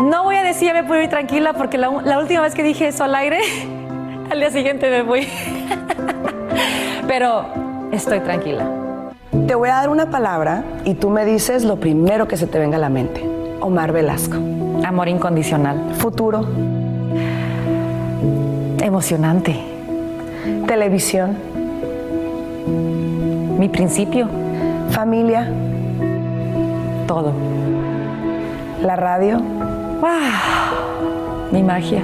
[0.00, 2.88] no voy a decir ya me puedo ir tranquila porque la última vez que dije
[2.88, 3.38] eso al aire,
[4.30, 5.26] al día siguiente me fui.
[7.06, 7.44] Pero
[7.92, 8.66] estoy tranquila.
[9.46, 12.58] Te voy a dar una palabra y tú me dices lo primero que se te
[12.58, 13.24] venga a la mente.
[13.60, 14.36] Omar Velasco.
[14.84, 15.94] Amor incondicional.
[15.98, 16.46] Futuro.
[18.82, 19.56] Emocionante.
[20.66, 21.36] Televisión.
[23.58, 24.28] Mi principio.
[24.90, 25.48] Familia.
[27.06, 27.32] Todo.
[28.82, 29.40] La radio.
[31.52, 32.02] Mi magia.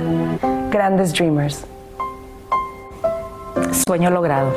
[0.71, 1.67] Grandes Dreamers.
[3.73, 4.53] Sueño logrado.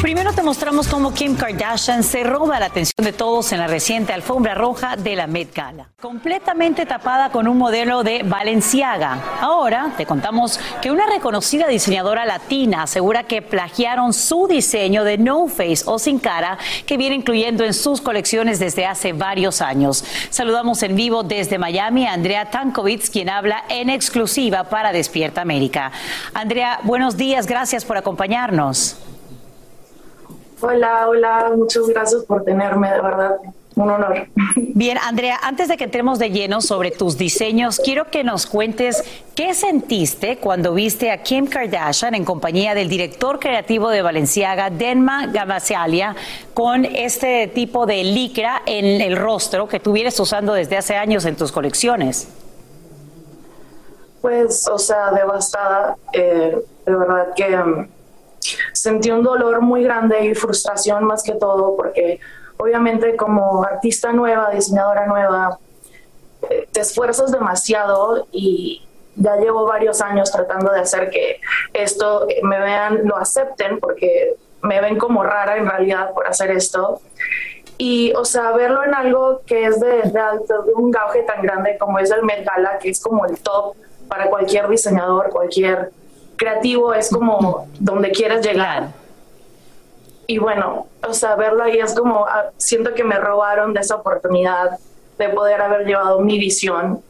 [0.00, 4.14] Primero te mostramos cómo Kim Kardashian se roba la atención de todos en la reciente
[4.14, 5.90] alfombra roja de la Met Gala.
[6.00, 9.18] Completamente tapada con un modelo de Balenciaga.
[9.42, 15.48] Ahora te contamos que una reconocida diseñadora latina asegura que plagiaron su diseño de No
[15.48, 20.02] Face o Sin Cara que viene incluyendo en sus colecciones desde hace varios años.
[20.30, 25.92] Saludamos en vivo desde Miami a Andrea Tankovitz, quien habla en exclusiva para Despierta América.
[26.32, 28.96] Andrea, buenos días, gracias por acompañarnos.
[30.62, 33.36] Hola, hola, muchas gracias por tenerme, de verdad.
[33.76, 34.26] Un honor.
[34.56, 39.04] Bien, Andrea, antes de que entremos de lleno sobre tus diseños, quiero que nos cuentes
[39.34, 45.28] qué sentiste cuando viste a Kim Kardashian en compañía del director creativo de Valenciaga, Denma
[45.28, 46.14] Gavasalia,
[46.52, 51.24] con este tipo de licra en el rostro que tú vienes usando desde hace años
[51.24, 52.28] en tus colecciones.
[54.20, 55.96] Pues, o sea, devastada.
[56.12, 57.88] Eh, de verdad que mm,
[58.72, 62.20] sentí un dolor muy grande y frustración más que todo, porque
[62.56, 65.58] obviamente como artista nueva, diseñadora nueva,
[66.48, 71.40] eh, te esfuerzas demasiado y ya llevo varios años tratando de hacer que
[71.72, 77.00] esto me vean, lo acepten, porque me ven como rara en realidad por hacer esto.
[77.76, 81.78] Y, o sea, verlo en algo que es de, de, de un gauge tan grande
[81.78, 83.74] como es el Met Gala, que es como el top
[84.06, 85.90] para cualquier diseñador, cualquier
[86.40, 88.88] creativo, es como donde quieres llegar.
[90.26, 93.96] Y bueno, o sea, verlo ahí es como, ah, siento que me robaron de esa
[93.96, 94.78] oportunidad
[95.18, 97.02] de poder haber llevado mi visión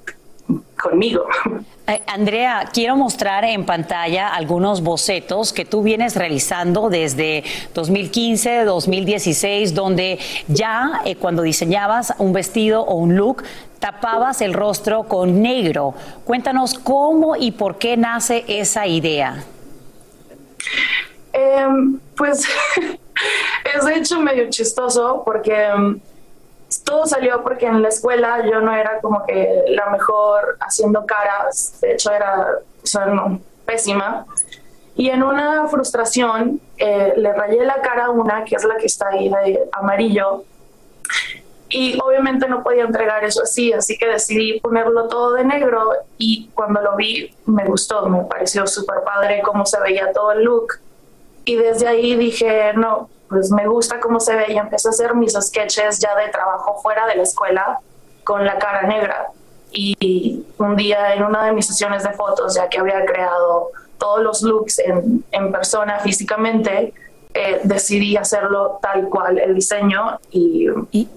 [0.81, 1.27] conmigo.
[1.87, 7.43] Eh, Andrea, quiero mostrar en pantalla algunos bocetos que tú vienes realizando desde
[7.75, 13.43] 2015, 2016, donde ya eh, cuando diseñabas un vestido o un look,
[13.81, 15.95] tapabas el rostro con negro.
[16.25, 19.43] Cuéntanos cómo y por qué nace esa idea.
[21.33, 22.47] Em, pues
[23.75, 26.01] es de hecho medio chistoso porque em,
[26.85, 31.79] todo salió porque en la escuela yo no era como que la mejor haciendo caras,
[31.81, 32.47] de hecho era
[33.65, 34.27] pésima.
[34.97, 38.87] Y en una frustración eh, le rayé la cara a una, que es la que
[38.87, 39.33] está ahí
[39.73, 40.45] amarillo,
[41.71, 46.49] y obviamente no podía entregar eso así, así que decidí ponerlo todo de negro y
[46.53, 50.81] cuando lo vi me gustó, me pareció súper padre cómo se veía todo el look.
[51.45, 55.15] Y desde ahí dije, no, pues me gusta cómo se ve y empecé a hacer
[55.15, 57.79] mis sketches ya de trabajo fuera de la escuela
[58.25, 59.29] con la cara negra.
[59.71, 64.23] Y un día en una de mis sesiones de fotos, ya que había creado todos
[64.23, 66.93] los looks en, en persona físicamente,
[67.33, 71.09] eh, decidí hacerlo tal cual el diseño y, ¿Y?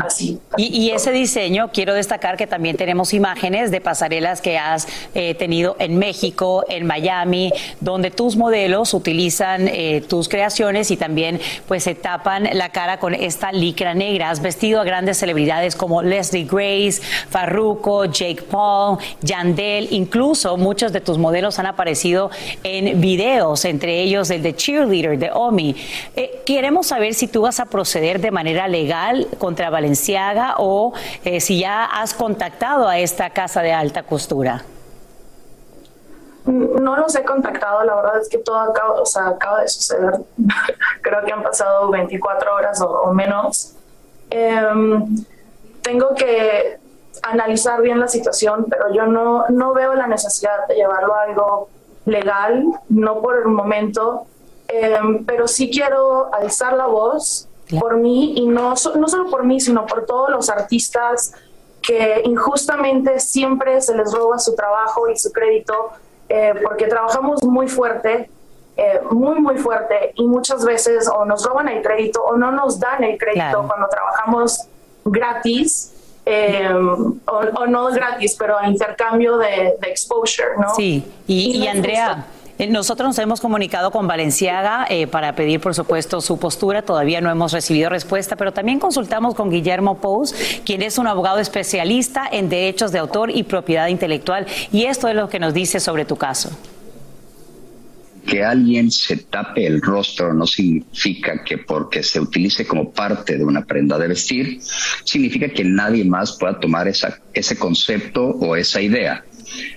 [0.00, 0.38] Así.
[0.56, 5.76] Y, ese diseño, quiero destacar que también tenemos imágenes de pasarelas que has eh, tenido
[5.78, 11.94] en México, en Miami, donde tus modelos utilizan eh, tus creaciones y también pues se
[11.94, 14.30] tapan la cara con esta licra negra.
[14.30, 21.00] Has vestido a grandes celebridades como Leslie Grace, Farruko, Jake Paul, Yandel, incluso muchos de
[21.00, 22.30] tus modelos han aparecido
[22.64, 25.76] en videos, entre ellos el de Cheerleader, de Omi.
[26.16, 29.26] Eh, queremos saber si tú vas a proceder de manera legal
[29.58, 30.92] con Valenciaga o
[31.24, 34.62] eh, si ya has contactado a esta casa de alta costura.
[36.46, 40.14] No los he contactado, la verdad es que todo acaba, de suceder.
[41.02, 43.74] Creo que han pasado 24 horas o, menos.
[44.30, 45.24] Em,
[45.82, 46.78] tengo que
[47.22, 51.68] analizar bien la situación, pero yo no, no veo la necesidad de llevarlo a algo
[52.06, 54.26] legal, no por el momento,
[54.68, 57.47] em, pero sí quiero alzar la voz
[57.80, 61.32] por mí y no, no solo por mí, sino por todos los artistas
[61.82, 65.92] que injustamente siempre se les roba su trabajo y su crédito
[66.28, 68.28] eh, porque trabajamos muy fuerte,
[68.76, 72.78] eh, muy, muy fuerte y muchas veces o nos roban el crédito o no nos
[72.78, 74.66] dan el crédito cuando trabajamos
[75.04, 75.94] gratis.
[76.30, 80.74] Eh, o, no gratis, pero a intercambio de, exposure, ¿no?
[80.74, 82.26] Sí, y, Andrea,
[82.66, 86.82] nosotros nos hemos comunicado con Valenciaga eh, para pedir, por supuesto, su postura.
[86.82, 90.34] Todavía no hemos recibido respuesta, pero también consultamos con Guillermo Pous,
[90.64, 94.46] quien es un abogado especialista en derechos de autor y propiedad intelectual.
[94.72, 96.50] Y esto es lo que nos dice sobre tu caso.
[98.26, 103.44] Que alguien se tape el rostro no significa que porque se utilice como parte de
[103.44, 104.58] una prenda de vestir,
[105.04, 109.24] significa que nadie más pueda tomar esa, ese concepto o esa idea.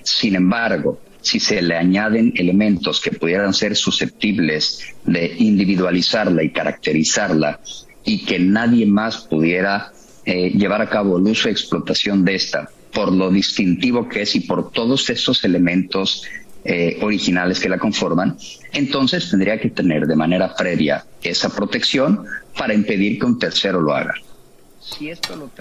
[0.03, 7.59] Sin embargo, si se le añaden elementos que pudieran ser susceptibles de individualizarla y caracterizarla
[8.03, 9.91] y que nadie más pudiera
[10.25, 14.35] eh, llevar a cabo el uso y explotación de esta por lo distintivo que es
[14.35, 16.25] y por todos esos elementos
[16.63, 18.37] eh, originales que la conforman,
[18.73, 22.25] entonces tendría que tener de manera previa esa protección
[22.57, 24.13] para impedir que un tercero lo haga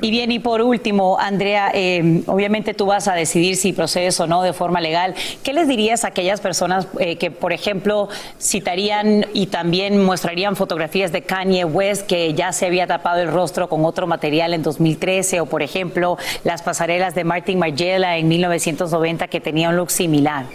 [0.01, 4.27] y bien, y por último, Andrea, eh, obviamente tú vas a decidir si procedes o
[4.27, 5.15] no de forma legal.
[5.43, 8.09] ¿Qué les dirías a aquellas personas eh, que, por ejemplo,
[8.39, 13.69] citarían y también mostrarían fotografías de Kanye West que ya se había tapado el rostro
[13.69, 19.29] con otro material en 2013 o, por ejemplo, las pasarelas de Martin Margiela en 1990
[19.29, 20.47] que tenía un look similar?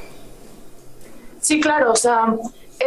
[1.40, 2.34] Sí, claro, o sea,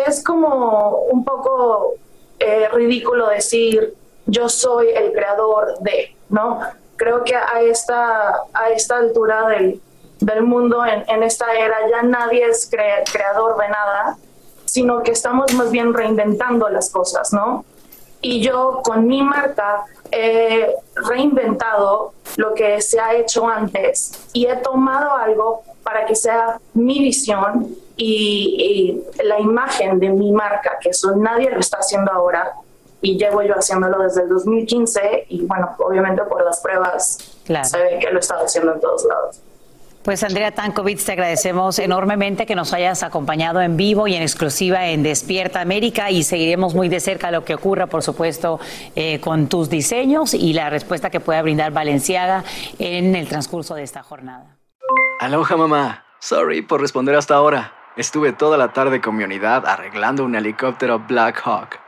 [0.07, 1.95] es como un poco
[2.41, 3.95] eh, ridículo decir
[4.29, 6.61] yo soy el creador de, ¿no?
[6.97, 9.81] Creo que a esta, a esta altura del,
[10.21, 14.17] del mundo, en, en, esta era, ya nadie es creador de nada,
[14.65, 17.65] sino que estamos más bien reinventando las cosas, ¿no?
[18.21, 24.57] Y yo con mi marca he reinventado lo que se ha hecho antes y he
[24.57, 31.17] tomado algo para que sea mi visión y, la imagen de mi marca, que eso
[31.17, 32.53] nadie lo está haciendo ahora
[33.01, 37.99] y llevo yo haciéndolo desde el 2015 y bueno, obviamente por las pruebas se ve
[38.01, 39.43] que lo he estado haciendo en todos lados.
[40.03, 44.87] Pues Andrea Tankovic, te agradecemos enormemente que nos hayas acompañado en vivo y en exclusiva
[44.87, 48.59] en Despierta América y seguiremos muy de cerca lo que ocurra, por supuesto,
[48.95, 52.45] eh, con tus diseños y la respuesta que pueda brindar Valenciaga
[52.79, 54.57] en el transcurso de esta jornada.
[55.21, 57.75] Aloha mamá, sorry por responder hasta ahora.
[57.97, 61.88] Estuve toda la tarde con mi unidad arreglando un helicóptero Black Hawk.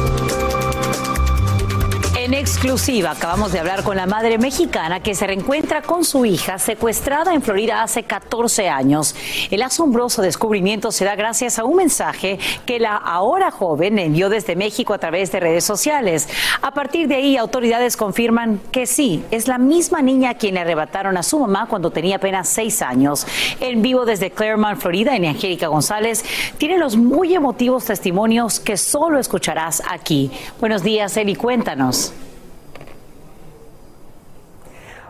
[2.31, 6.59] En exclusiva acabamos de hablar con la madre mexicana que se reencuentra con su hija
[6.59, 9.13] secuestrada en Florida hace 14 años.
[9.49, 14.55] El asombroso descubrimiento se da gracias a un mensaje que la ahora joven envió desde
[14.55, 16.29] México a través de redes sociales.
[16.61, 20.61] A partir de ahí, autoridades confirman que sí, es la misma niña a quien le
[20.61, 23.27] arrebataron a su mamá cuando tenía apenas seis años.
[23.59, 26.23] En vivo desde Claremont, Florida, en Angélica González,
[26.57, 30.31] tiene los muy emotivos testimonios que solo escucharás aquí.
[30.61, 32.13] Buenos días, Eli, cuéntanos.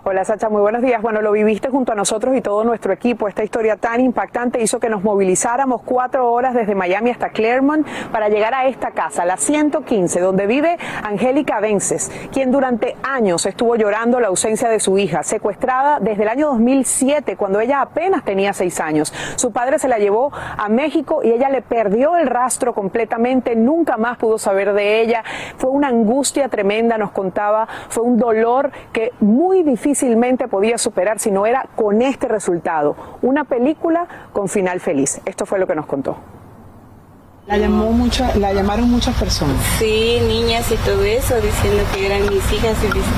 [0.04, 1.00] Hola Sacha, muy buenos días.
[1.00, 3.28] Bueno, lo viviste junto a nosotros y todo nuestro equipo.
[3.28, 8.28] Esta historia tan impactante hizo que nos movilizáramos cuatro horas desde Miami hasta Claremont para
[8.28, 14.20] llegar a esta casa, la 115, donde vive Angélica Vences, quien durante años estuvo llorando
[14.20, 18.80] la ausencia de su hija, secuestrada desde el año 2007, cuando ella apenas tenía seis
[18.80, 19.14] años.
[19.36, 23.98] Su padre se la llevó a México y ella le perdió el rastro completamente, nunca
[23.98, 25.24] más pudo saber de ella.
[25.58, 31.20] Fue una angustia tremenda, nos contaba, fue un dolor que muy difícil difícilmente podía superar
[31.20, 35.20] si no era con este resultado, una película con final feliz.
[35.26, 36.16] Esto fue lo que nos contó.
[37.46, 39.58] La, llamó mucho, la llamaron muchas personas.
[39.80, 42.78] Sí, niñas y todo eso, diciendo que eran mis hijas.
[42.84, 43.10] Y dice,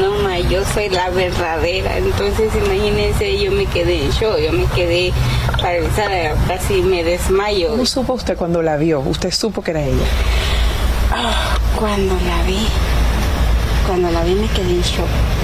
[0.00, 1.98] no, ma, yo soy la verdadera.
[1.98, 5.12] Entonces, imagínense, yo me quedé en show, yo me quedé
[5.62, 7.70] paralizada, casi me desmayo.
[7.70, 9.00] ¿Cómo supo usted cuando la vio?
[9.00, 10.06] ¿Usted supo que era ella?
[11.12, 12.66] Ah, cuando la vi,
[13.86, 15.37] cuando la vi me quedé en shock.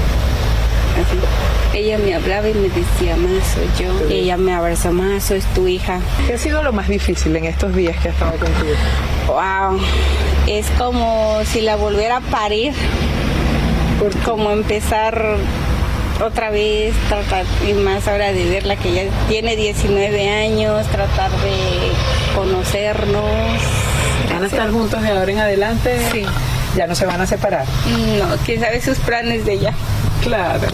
[1.72, 3.92] Ella me hablaba y me decía, más soy yo.
[4.08, 6.00] Ella me abrazó, más soy tu hija.
[6.26, 8.74] ¿Qué ha sido lo más difícil en estos días que ha estado contigo?
[9.26, 9.80] Wow,
[10.46, 12.74] es como si la volviera a parir.
[14.24, 15.38] Como empezar
[16.22, 21.92] otra vez, tratar, y más ahora de verla que ya tiene 19 años, tratar de
[22.34, 23.24] conocernos.
[24.30, 25.98] ¿Van a estar juntos de ahora en adelante?
[26.12, 26.24] Sí.
[26.76, 27.66] ¿Ya no se van a separar?
[28.18, 29.74] No, quién sabe sus planes de ella.
[30.24, 30.68] Claro.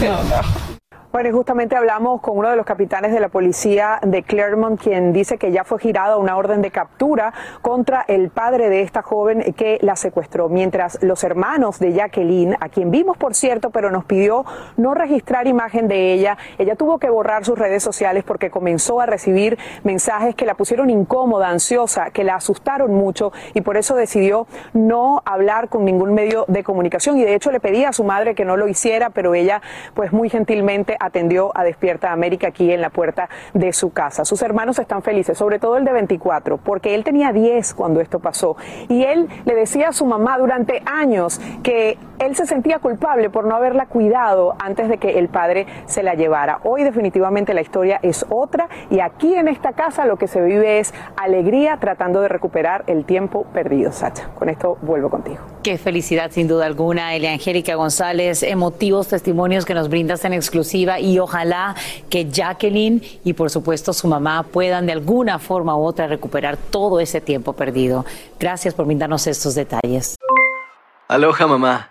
[0.00, 0.67] No, no.
[1.10, 5.14] Bueno, y justamente hablamos con uno de los capitanes de la policía de Claremont, quien
[5.14, 7.32] dice que ya fue girada una orden de captura
[7.62, 12.68] contra el padre de esta joven que la secuestró, mientras los hermanos de Jacqueline, a
[12.68, 14.44] quien vimos por cierto, pero nos pidió
[14.76, 19.06] no registrar imagen de ella, ella tuvo que borrar sus redes sociales porque comenzó a
[19.06, 24.46] recibir mensajes que la pusieron incómoda, ansiosa, que la asustaron mucho y por eso decidió
[24.74, 27.16] no hablar con ningún medio de comunicación.
[27.16, 29.62] Y de hecho le pedía a su madre que no lo hiciera, pero ella
[29.94, 34.24] pues muy gentilmente atendió a Despierta América aquí en la puerta de su casa.
[34.24, 38.20] Sus hermanos están felices, sobre todo el de 24, porque él tenía 10 cuando esto
[38.20, 38.56] pasó.
[38.88, 43.44] Y él le decía a su mamá durante años que él se sentía culpable por
[43.44, 46.60] no haberla cuidado antes de que el padre se la llevara.
[46.64, 50.80] Hoy definitivamente la historia es otra y aquí en esta casa lo que se vive
[50.80, 54.28] es alegría tratando de recuperar el tiempo perdido, Sacha.
[54.34, 55.38] Con esto vuelvo contigo.
[55.62, 61.00] Qué felicidad sin duda alguna, Elia Angélica González, emotivos testimonios que nos brindas en exclusiva
[61.00, 61.74] y ojalá
[62.10, 67.00] que Jacqueline y por supuesto su mamá puedan de alguna forma u otra recuperar todo
[67.00, 68.04] ese tiempo perdido.
[68.38, 70.16] Gracias por brindarnos estos detalles.
[71.08, 71.90] Aloha mamá,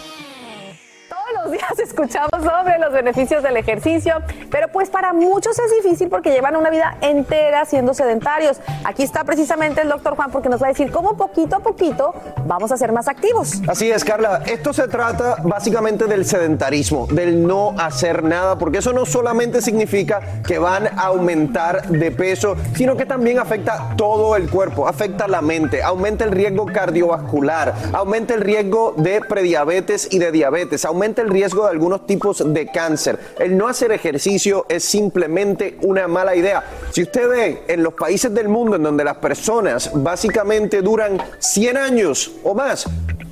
[1.43, 4.15] Los días escuchamos sobre los beneficios del ejercicio,
[4.51, 8.59] pero pues para muchos es difícil porque llevan una vida entera siendo sedentarios.
[8.83, 12.13] Aquí está precisamente el doctor Juan porque nos va a decir cómo poquito a poquito
[12.45, 13.61] vamos a ser más activos.
[13.67, 14.43] Así es, Carla.
[14.45, 20.21] Esto se trata básicamente del sedentarismo, del no hacer nada, porque eso no solamente significa
[20.45, 25.41] que van a aumentar de peso, sino que también afecta todo el cuerpo, afecta la
[25.41, 31.30] mente, aumenta el riesgo cardiovascular, aumenta el riesgo de prediabetes y de diabetes, aumenta el
[31.31, 33.17] riesgo de algunos tipos de cáncer.
[33.39, 36.63] El no hacer ejercicio es simplemente una mala idea.
[36.91, 41.77] Si usted ve en los países del mundo en donde las personas básicamente duran 100
[41.77, 42.87] años o más,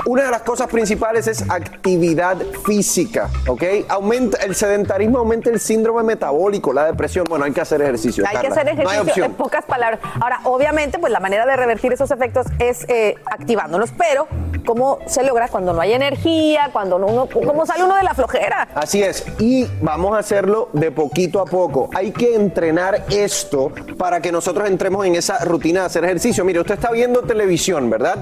[0.06, 3.64] una de las cosas principales es actividad física, ¿ok?
[3.90, 7.26] Aumenta el sedentarismo, aumenta el síndrome metabólico, la depresión.
[7.30, 8.24] Bueno, hay que hacer ejercicio.
[8.28, 10.00] Hay que hacer ejercicio, en pocas palabras.
[10.22, 14.28] Ahora, obviamente, pues la manera de revertir esos efectos es eh, activándolos, pero
[14.66, 18.14] ¿cómo se logra cuando no hay energía, cuando no uno, cómo sale uno de la
[18.14, 18.68] flojera?
[18.76, 21.90] Así es, y vamos a hacerlo de poquito a poco.
[21.94, 26.44] Hay que entrenar esto para que nosotros entremos en esa rutina de hacer ejercicio.
[26.46, 28.18] Mire, usted está viendo televisión, ¿verdad?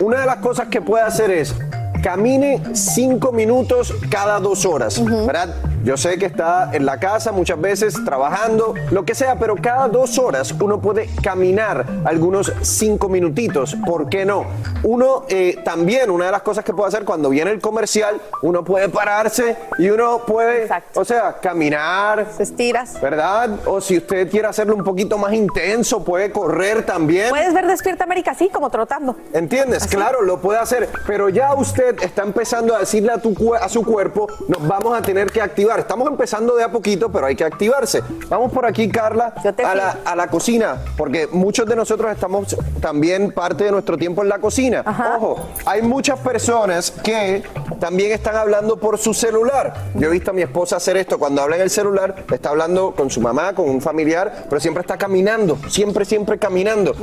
[0.00, 1.54] Una de las cosas que puede hacer es
[2.02, 5.54] camine cinco minutos cada dos horas, ¿verdad?
[5.84, 9.88] Yo sé que está en la casa muchas veces trabajando, lo que sea, pero cada
[9.88, 13.76] dos horas uno puede caminar algunos cinco minutitos.
[13.84, 14.46] ¿Por qué no?
[14.84, 18.62] Uno eh, también, una de las cosas que puede hacer cuando viene el comercial, uno
[18.62, 22.28] puede pararse y uno puede, o sea, caminar.
[22.36, 23.00] Se estiras.
[23.00, 23.50] ¿Verdad?
[23.66, 27.30] O si usted quiere hacerlo un poquito más intenso, puede correr también.
[27.30, 29.16] Puedes ver Despierta América así, como trotando.
[29.32, 29.88] ¿Entiendes?
[29.88, 33.84] Claro, lo puede hacer, pero ya usted está empezando a decirle a, tu, a su
[33.84, 35.71] cuerpo, nos vamos a tener que activar.
[35.80, 38.02] Estamos empezando de a poquito, pero hay que activarse.
[38.28, 43.32] Vamos por aquí, Carla, a la, a la cocina, porque muchos de nosotros estamos también
[43.32, 44.84] parte de nuestro tiempo en la cocina.
[45.16, 47.42] Ojo, hay muchas personas que
[47.78, 49.74] también están hablando por su celular.
[49.94, 52.92] Yo he visto a mi esposa hacer esto cuando habla en el celular, está hablando
[52.92, 56.94] con su mamá, con un familiar, pero siempre está caminando, siempre, siempre caminando,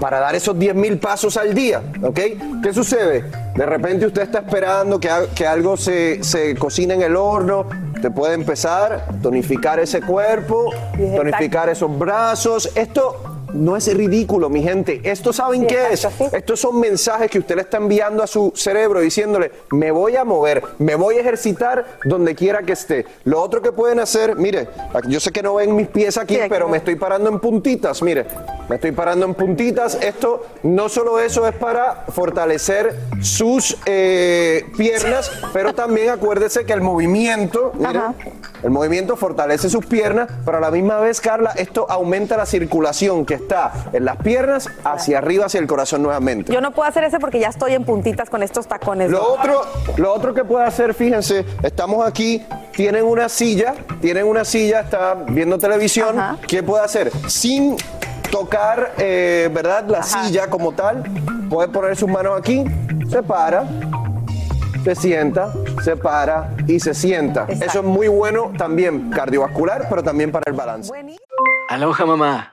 [0.00, 2.20] para dar esos 10 mil pasos al día, ¿ok?
[2.62, 3.24] ¿Qué sucede?
[3.54, 7.66] De repente usted está esperando que, que algo se, se cocine en el horno,
[8.00, 10.72] Te puede empezar a tonificar ese cuerpo,
[11.16, 12.70] tonificar esos brazos.
[12.74, 15.00] Esto no es ridículo, mi gente.
[15.04, 16.06] Esto saben qué es.
[16.32, 20.24] Estos son mensajes que usted le está enviando a su cerebro diciéndole, me voy a
[20.24, 23.06] mover, me voy a ejercitar donde quiera que esté.
[23.24, 24.68] Lo otro que pueden hacer, mire,
[25.08, 28.26] yo sé que no ven mis pies aquí, pero me estoy parando en puntitas, mire,
[28.68, 29.98] me estoy parando en puntitas.
[30.00, 36.80] Esto no solo eso es para fortalecer sus eh, piernas, pero también acuérdese que el
[36.80, 38.00] movimiento, mire,
[38.62, 43.24] el movimiento fortalece sus piernas, pero a la misma vez, Carla, esto aumenta la circulación
[43.24, 46.52] que está en las piernas hacia arriba, hacia el corazón nuevamente.
[46.52, 49.10] Yo no puedo hacer ese porque ya estoy en puntitas con estos tacones.
[49.10, 49.62] Lo otro,
[49.96, 55.14] lo otro que puede hacer, fíjense, estamos aquí, tienen una silla, tienen una silla, está
[55.28, 56.16] viendo televisión,
[56.46, 57.10] ¿qué puede hacer?
[57.28, 57.76] Sin
[58.30, 59.84] tocar, eh, ¿verdad?
[59.88, 61.02] La silla como tal,
[61.50, 62.64] puede poner sus manos aquí,
[63.10, 63.64] se para,
[64.84, 65.52] se sienta,
[65.84, 67.46] se para y se sienta.
[67.48, 70.90] Eso es muy bueno también cardiovascular, pero también para el balance.
[71.68, 72.52] Aloha mamá.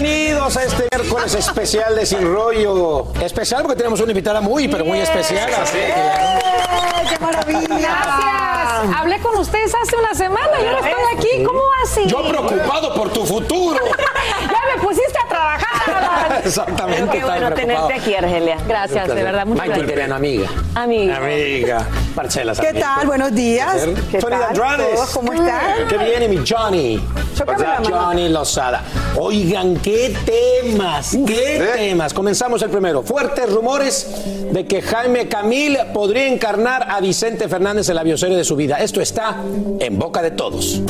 [0.00, 3.06] Bienvenidos a este miércoles especial de Sin Rollo.
[3.20, 5.50] Especial porque tenemos una invitada muy, pero muy especial.
[5.60, 7.08] Así que...
[7.08, 7.66] ¡Qué maravilla!
[7.66, 8.96] Gracias.
[8.96, 11.44] Hablé con ustedes hace una semana y ahora estoy aquí.
[11.44, 12.06] ¿Cómo así?
[12.06, 13.80] Yo preocupado por tu futuro.
[14.40, 16.42] ya me pusiste a trabajar.
[16.44, 17.18] Exactamente.
[17.18, 17.54] Qué bueno preocupado.
[17.54, 18.56] tenerte aquí, Argelia.
[18.68, 20.12] Gracias, de verdad, muchas Michael gracias.
[20.12, 20.48] Amiga.
[20.76, 21.16] Amiga.
[21.16, 21.86] Amiga.
[22.14, 23.06] Marcela ¿Qué tal?
[23.06, 23.86] Buenos días.
[24.12, 24.36] ¿Qué Tony.
[24.54, 25.88] ¿Todos cómo están?
[25.88, 27.00] ¿Qué viene mi Johnny?
[27.34, 27.96] Chócame la mano.
[27.96, 28.82] Johnny Lozada.
[29.16, 30.14] Oigan, qué
[30.62, 32.12] temas, qué temas.
[32.12, 33.02] Comenzamos el primero.
[33.02, 34.06] Fuertes rumores
[34.52, 38.76] de que Jaime Camil podría encarnar a Vicente Fernández en la bioserie de su vida.
[38.76, 39.36] Esto está
[39.80, 40.82] en boca de todos.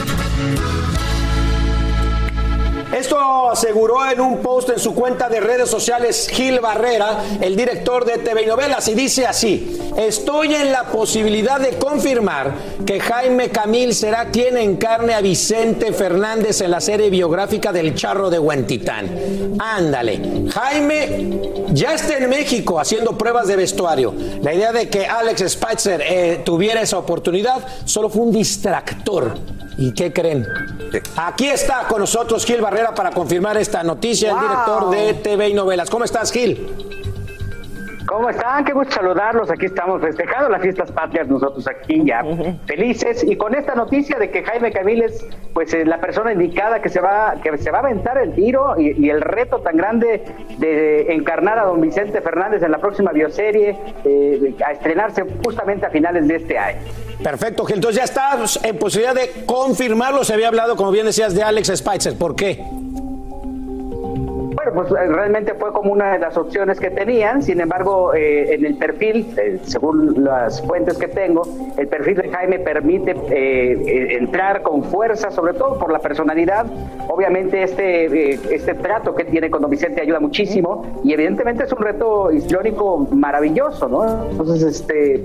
[2.92, 8.04] Esto aseguró en un post en su cuenta de redes sociales Gil Barrera, el director
[8.04, 12.54] de TV y Novelas, y dice así, estoy en la posibilidad de confirmar
[12.86, 18.30] que Jaime Camil será quien encarne a Vicente Fernández en la serie biográfica del Charro
[18.30, 19.56] de Huentitán.
[19.58, 21.38] Ándale, Jaime
[21.72, 24.14] ya está en México haciendo pruebas de vestuario.
[24.42, 29.34] La idea de que Alex Spitzer eh, tuviera esa oportunidad solo fue un distractor.
[29.76, 30.44] ¿Y qué creen?
[31.16, 35.54] Aquí está con nosotros Gil Barrera para confirmar esta noticia, el director de TV y
[35.54, 35.90] novelas.
[35.90, 36.68] ¿Cómo estás, Gil?
[38.06, 38.64] ¿Cómo están?
[38.64, 39.50] Qué gusto saludarlos.
[39.50, 42.24] Aquí estamos festejando las fiestas patrias, nosotros aquí ya
[42.66, 46.80] felices y con esta noticia de que Jaime Camil es pues eh, la persona indicada
[46.80, 49.76] que se va que se va a aventar el tiro y, y el reto tan
[49.76, 50.24] grande
[50.56, 55.90] de encarnar a don Vicente Fernández en la próxima bioserie eh, a estrenarse justamente a
[55.90, 56.80] finales de este año.
[57.22, 57.76] Perfecto, Gil.
[57.76, 60.24] Entonces ya estás en posibilidad de confirmarlo.
[60.24, 62.16] Se había hablado, como bien decías, de Alex Spitzer.
[62.16, 62.64] ¿Por qué?
[64.72, 67.42] Pues eh, realmente fue como una de las opciones que tenían.
[67.42, 71.42] Sin embargo, eh, en el perfil, eh, según las fuentes que tengo,
[71.76, 73.16] el perfil de Jaime permite
[74.16, 76.66] entrar con fuerza, sobre todo por la personalidad.
[77.08, 81.82] Obviamente este, este trato que tiene con Don Vicente ayuda muchísimo y evidentemente es un
[81.82, 84.28] reto histórico maravilloso, ¿no?
[84.30, 85.24] Entonces, este,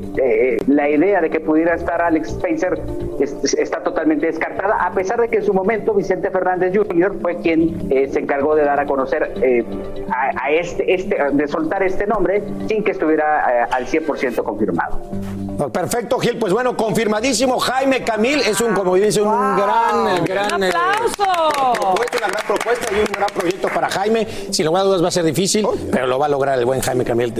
[0.67, 2.79] la idea de que pudiera estar Alex Spencer
[3.19, 7.15] está totalmente descartada, a pesar de que en su momento Vicente Fernández Jr.
[7.21, 9.65] fue quien se encargó de dar a conocer eh,
[10.09, 15.01] a, este, este, de soltar este nombre sin que estuviera eh, al 100% confirmado.
[15.71, 16.38] Perfecto, Gil.
[16.38, 17.59] Pues bueno, confirmadísimo.
[17.59, 20.55] Jaime Camil es un, como dice, un gran, gran.
[20.55, 21.73] ¡Un aplauso!
[21.73, 24.27] propuesta, una gran propuesta y un gran proyecto para Jaime.
[24.51, 26.81] Sin lugar a dudas va a ser difícil, pero lo va a lograr el buen
[26.81, 27.34] Jaime Camil.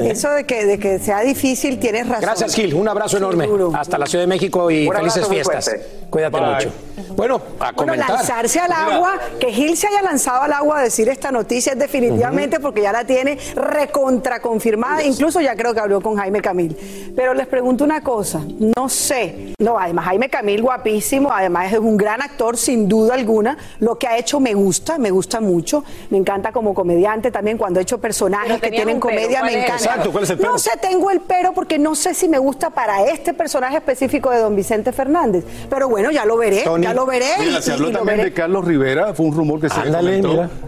[0.00, 2.22] Eso de que, de que sea difícil, tienes razón.
[2.22, 2.74] Gracias, Gil.
[2.74, 3.48] Un abrazo enorme.
[3.74, 5.70] Hasta la Ciudad de México y felices fiestas.
[6.10, 6.72] Cuídate mucho.
[7.16, 8.06] Bueno, a comentar.
[8.06, 11.72] Bueno, lanzarse al agua, que Gil se haya lanzado al agua a decir esta noticia
[11.72, 15.02] es definitivamente porque ya la tiene recontra confirmada.
[15.02, 16.76] Incluso ya creo que habló con Jaime Camil.
[17.16, 18.42] Pero les pregunto una cosa,
[18.76, 23.56] no sé, no, además Jaime Camil guapísimo, además es un gran actor sin duda alguna,
[23.80, 27.80] lo que ha hecho me gusta, me gusta mucho, me encanta como comediante también cuando
[27.80, 29.84] he hecho personajes que tienen comedia, me encanta.
[29.84, 30.52] Exacto, ¿cuál es el pero?
[30.52, 34.30] No sé, tengo el pero porque no sé si me gusta para este personaje específico
[34.30, 37.30] de don Vicente Fernández, pero bueno, ya lo veré, ya lo veré.
[37.38, 40.20] Mira, se habló también de Carlos Rivera, fue un rumor que se Ándale,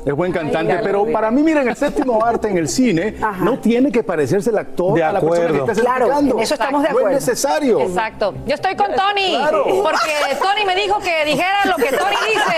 [0.05, 0.52] es buen cantante,
[0.83, 4.59] pero para mí, miren, el séptimo arte en el cine no tiene que parecerse el
[4.59, 7.11] actor de a la persona que está claro, en eso estamos de acuerdo.
[7.11, 7.81] No es necesario.
[7.81, 8.35] Exacto.
[8.47, 9.37] Yo estoy con Tony.
[9.83, 12.57] Porque Tony me dijo que dijera lo que Tony dice.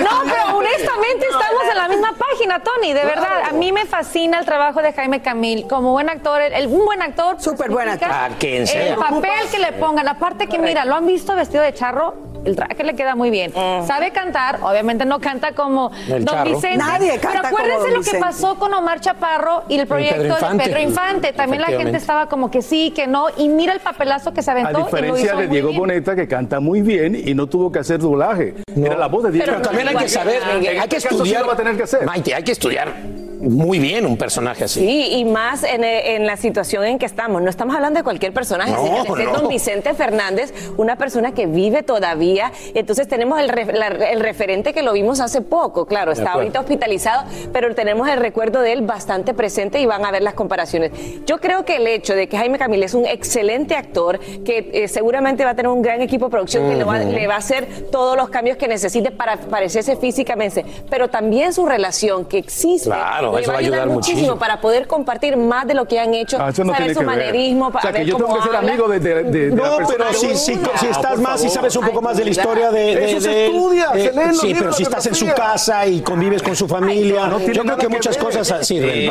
[0.00, 2.92] No, pero honestamente estamos en la misma página, Tony.
[2.92, 5.66] De verdad, a mí me fascina el trabajo de Jaime Camil.
[5.66, 7.36] Como buen actor, el, un buen actor.
[7.40, 8.08] Súper buen actor.
[8.40, 10.08] El papel que le pongan.
[10.08, 12.14] Aparte que, mira, lo han visto vestido de charro
[12.46, 13.52] el traje le queda muy bien.
[13.54, 13.86] Mm.
[13.86, 16.76] Sabe cantar, obviamente no canta como Don Vicente.
[16.78, 20.80] Nadie canta Pero acuérdense lo que pasó con Omar Chaparro y el proyecto de Pedro
[20.80, 21.32] Infante.
[21.32, 23.26] También la gente estaba como que sí, que no.
[23.36, 24.78] Y mira el papelazo que se aventó.
[24.78, 28.54] A diferencia de Diego Boneta, que canta muy bien y no tuvo que hacer doblaje.
[28.76, 29.46] Era la voz de Diego.
[29.46, 31.48] Pero, también hay que saber, hay que estudiar.
[31.48, 32.04] Va a tener que hacer.
[32.04, 34.80] Maite, hay que estudiar muy bien un personaje así.
[34.80, 37.42] Sí, y más en, la situación en que estamos.
[37.42, 41.82] No estamos hablando de cualquier personaje, no, es don Vicente Fernández, una persona que vive
[41.82, 42.52] todavía.
[42.74, 47.74] Entonces tenemos el, el referente que lo vimos hace poco, claro, está ahorita hospitalizado, pero
[47.74, 50.92] tenemos el recuerdo de él bastante presente y van a ver las comparaciones.
[51.26, 54.88] Yo creo que el hecho de que Jaime Camil es un excelente actor, que eh,
[54.88, 56.84] seguramente va a tener un gran equipo de producción que le
[57.26, 62.24] va, a hacer todos los cambios que necesite para parecerse físicamente, pero también su relación
[62.24, 62.88] que existe.
[62.88, 66.38] Claro eso va a ayudar muchísimo, para poder compartir más de lo que han hecho,
[66.40, 69.22] ah, saber su manerismo, para o sea, que yo tengo que ser amigo de, de,
[69.24, 72.30] de, No, pero si, si, si, estás más, y sabes un poco más de la
[72.30, 76.00] historia de, eso se estudia, se leen Sí, pero si estás en su casa y
[76.00, 79.10] convives con su familia, yo creo que muchas cosas sirven.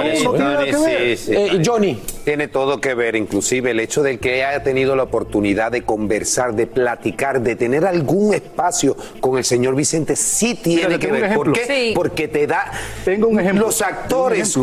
[1.66, 2.00] Johnny.
[2.24, 6.56] Tiene todo que ver, inclusive el hecho de que haya tenido la oportunidad de conversar,
[6.56, 11.36] de platicar, de tener algún espacio con el señor Vicente, sí tiene que ver.
[11.36, 11.92] ¿Por qué?
[11.96, 12.72] Porque te da.
[13.04, 13.68] Tengo un ejemplo.
[13.68, 14.05] Los actores,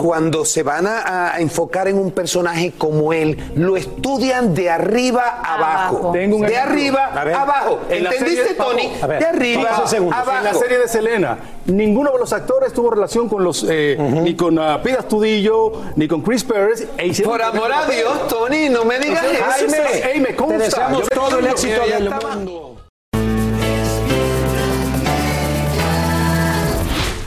[0.01, 6.11] cuando se van a, enfocar en un personaje como él, lo estudian de arriba abajo.
[6.13, 7.81] Tengo un de arriba abajo.
[7.89, 8.93] ¿Entendiste, Tony?
[9.19, 10.39] de arriba abajo.
[10.39, 13.67] En la serie de Selena, ninguno de los actores tuvo relación con los.
[13.69, 16.89] Eh, ni con uh, Pida Studillo, ni con Chris Pérez.
[16.99, 19.45] E Por amor a Dios, Tony, no me digas eso.
[20.03, 20.59] Jaime, me consta.
[20.59, 22.72] Te deseamos todo el éxito del mundo.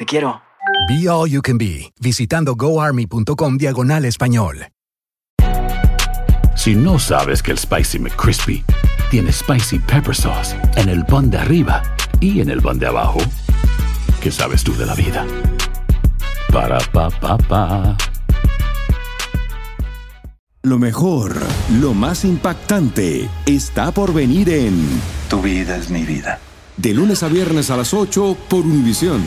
[0.00, 0.40] Te quiero.
[0.88, 4.68] Be All You Can Be, visitando goarmy.com diagonal español.
[6.56, 8.64] Si no sabes que el Spicy McCrispy
[9.10, 11.82] tiene Spicy Pepper Sauce en el pan de arriba
[12.18, 13.18] y en el pan de abajo,
[14.22, 15.26] ¿qué sabes tú de la vida?
[16.50, 17.96] Para, pa, pa, pa.
[20.62, 21.36] Lo mejor,
[21.78, 24.82] lo más impactante, está por venir en
[25.28, 26.38] Tu vida es mi vida.
[26.78, 29.20] De lunes a viernes a las 8 por Univisión.